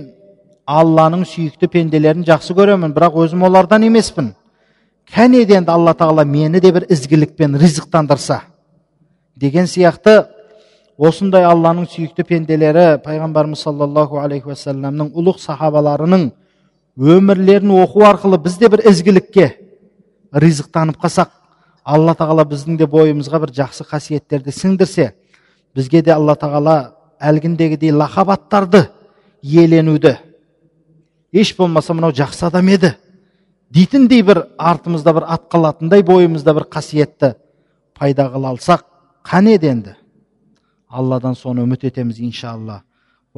[0.67, 4.31] алланың сүйікті пенделерін жақсы көремін бірақ өзім олардан емеспін.
[5.11, 8.41] Кәне енді алла тағала мені де бір ізгілікпен ризықтандырса?
[9.43, 10.23] Деген сияқты
[10.97, 16.29] осындай алланың сүйікті пенделері пайғамбарымыз саллаллаху алейхи уассаламның ұлық сахабаларының
[16.97, 19.49] өмірлерін оқу арқылы біз де бір ізгілікке
[20.31, 21.33] ризықтанып қалсақ
[21.83, 25.09] алла тағала біздің де бойымызға бір жақсы қасиеттерді сіңдірсе
[25.75, 26.77] бізге де алла тағала
[27.19, 28.85] әлгіндегідей лақабаттарды
[29.41, 30.15] иеленуді
[31.33, 32.93] еш болмаса мынау жақсы адам еді
[33.73, 37.33] дейтіндей бір артымызда бір ат қалатындай бойымызда бір қасиетті
[37.97, 38.85] пайда қыла алсақ
[39.22, 39.96] қане енді
[40.88, 42.82] алладан соны үміт етеміз иншалла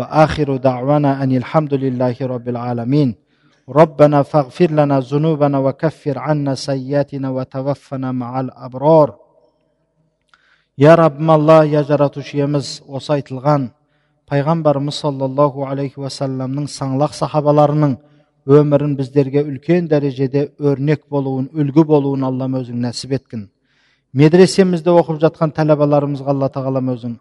[0.00, 3.14] وآخر دعوانا أن الحمد لله رب العالمين
[3.68, 9.08] ربنا فاغفر لنا ذنوبنا وكفر عنا سيئاتنا وتوفنا مع الأبرار
[10.78, 13.68] يا رب الله يا жаратушиеміз осы айтылған
[14.30, 17.98] пайғамбарымыз саллаллаху алейхи уассаламның саңлақ сахабаларының
[18.56, 23.50] өмірін біздерге үлкен дәрежеде өрнек болуын үлгі болуын аллам өзің нәсіп еткін
[24.15, 27.17] медресемізде оқып жатқан тәләбаларымызға алла тағалам өзің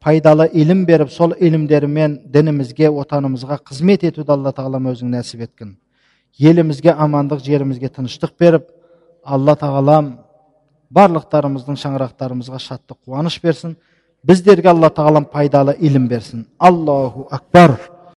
[0.00, 5.76] пайдалы илім беріп сол илімдерімен дінімізге отанымызға қызмет етуді алла тағалам өзің нәсіп еткін
[6.38, 8.70] елімізге амандық жерімізге тыныштық беріп
[9.24, 10.14] алла тағалам
[10.94, 13.76] барлықтарымыздың шаңырақтарымызға шаттық қуаныш берсін.
[14.24, 16.46] Біздерге алла тағалам пайдалы илім берсін.
[16.58, 17.76] Аллаху акбар.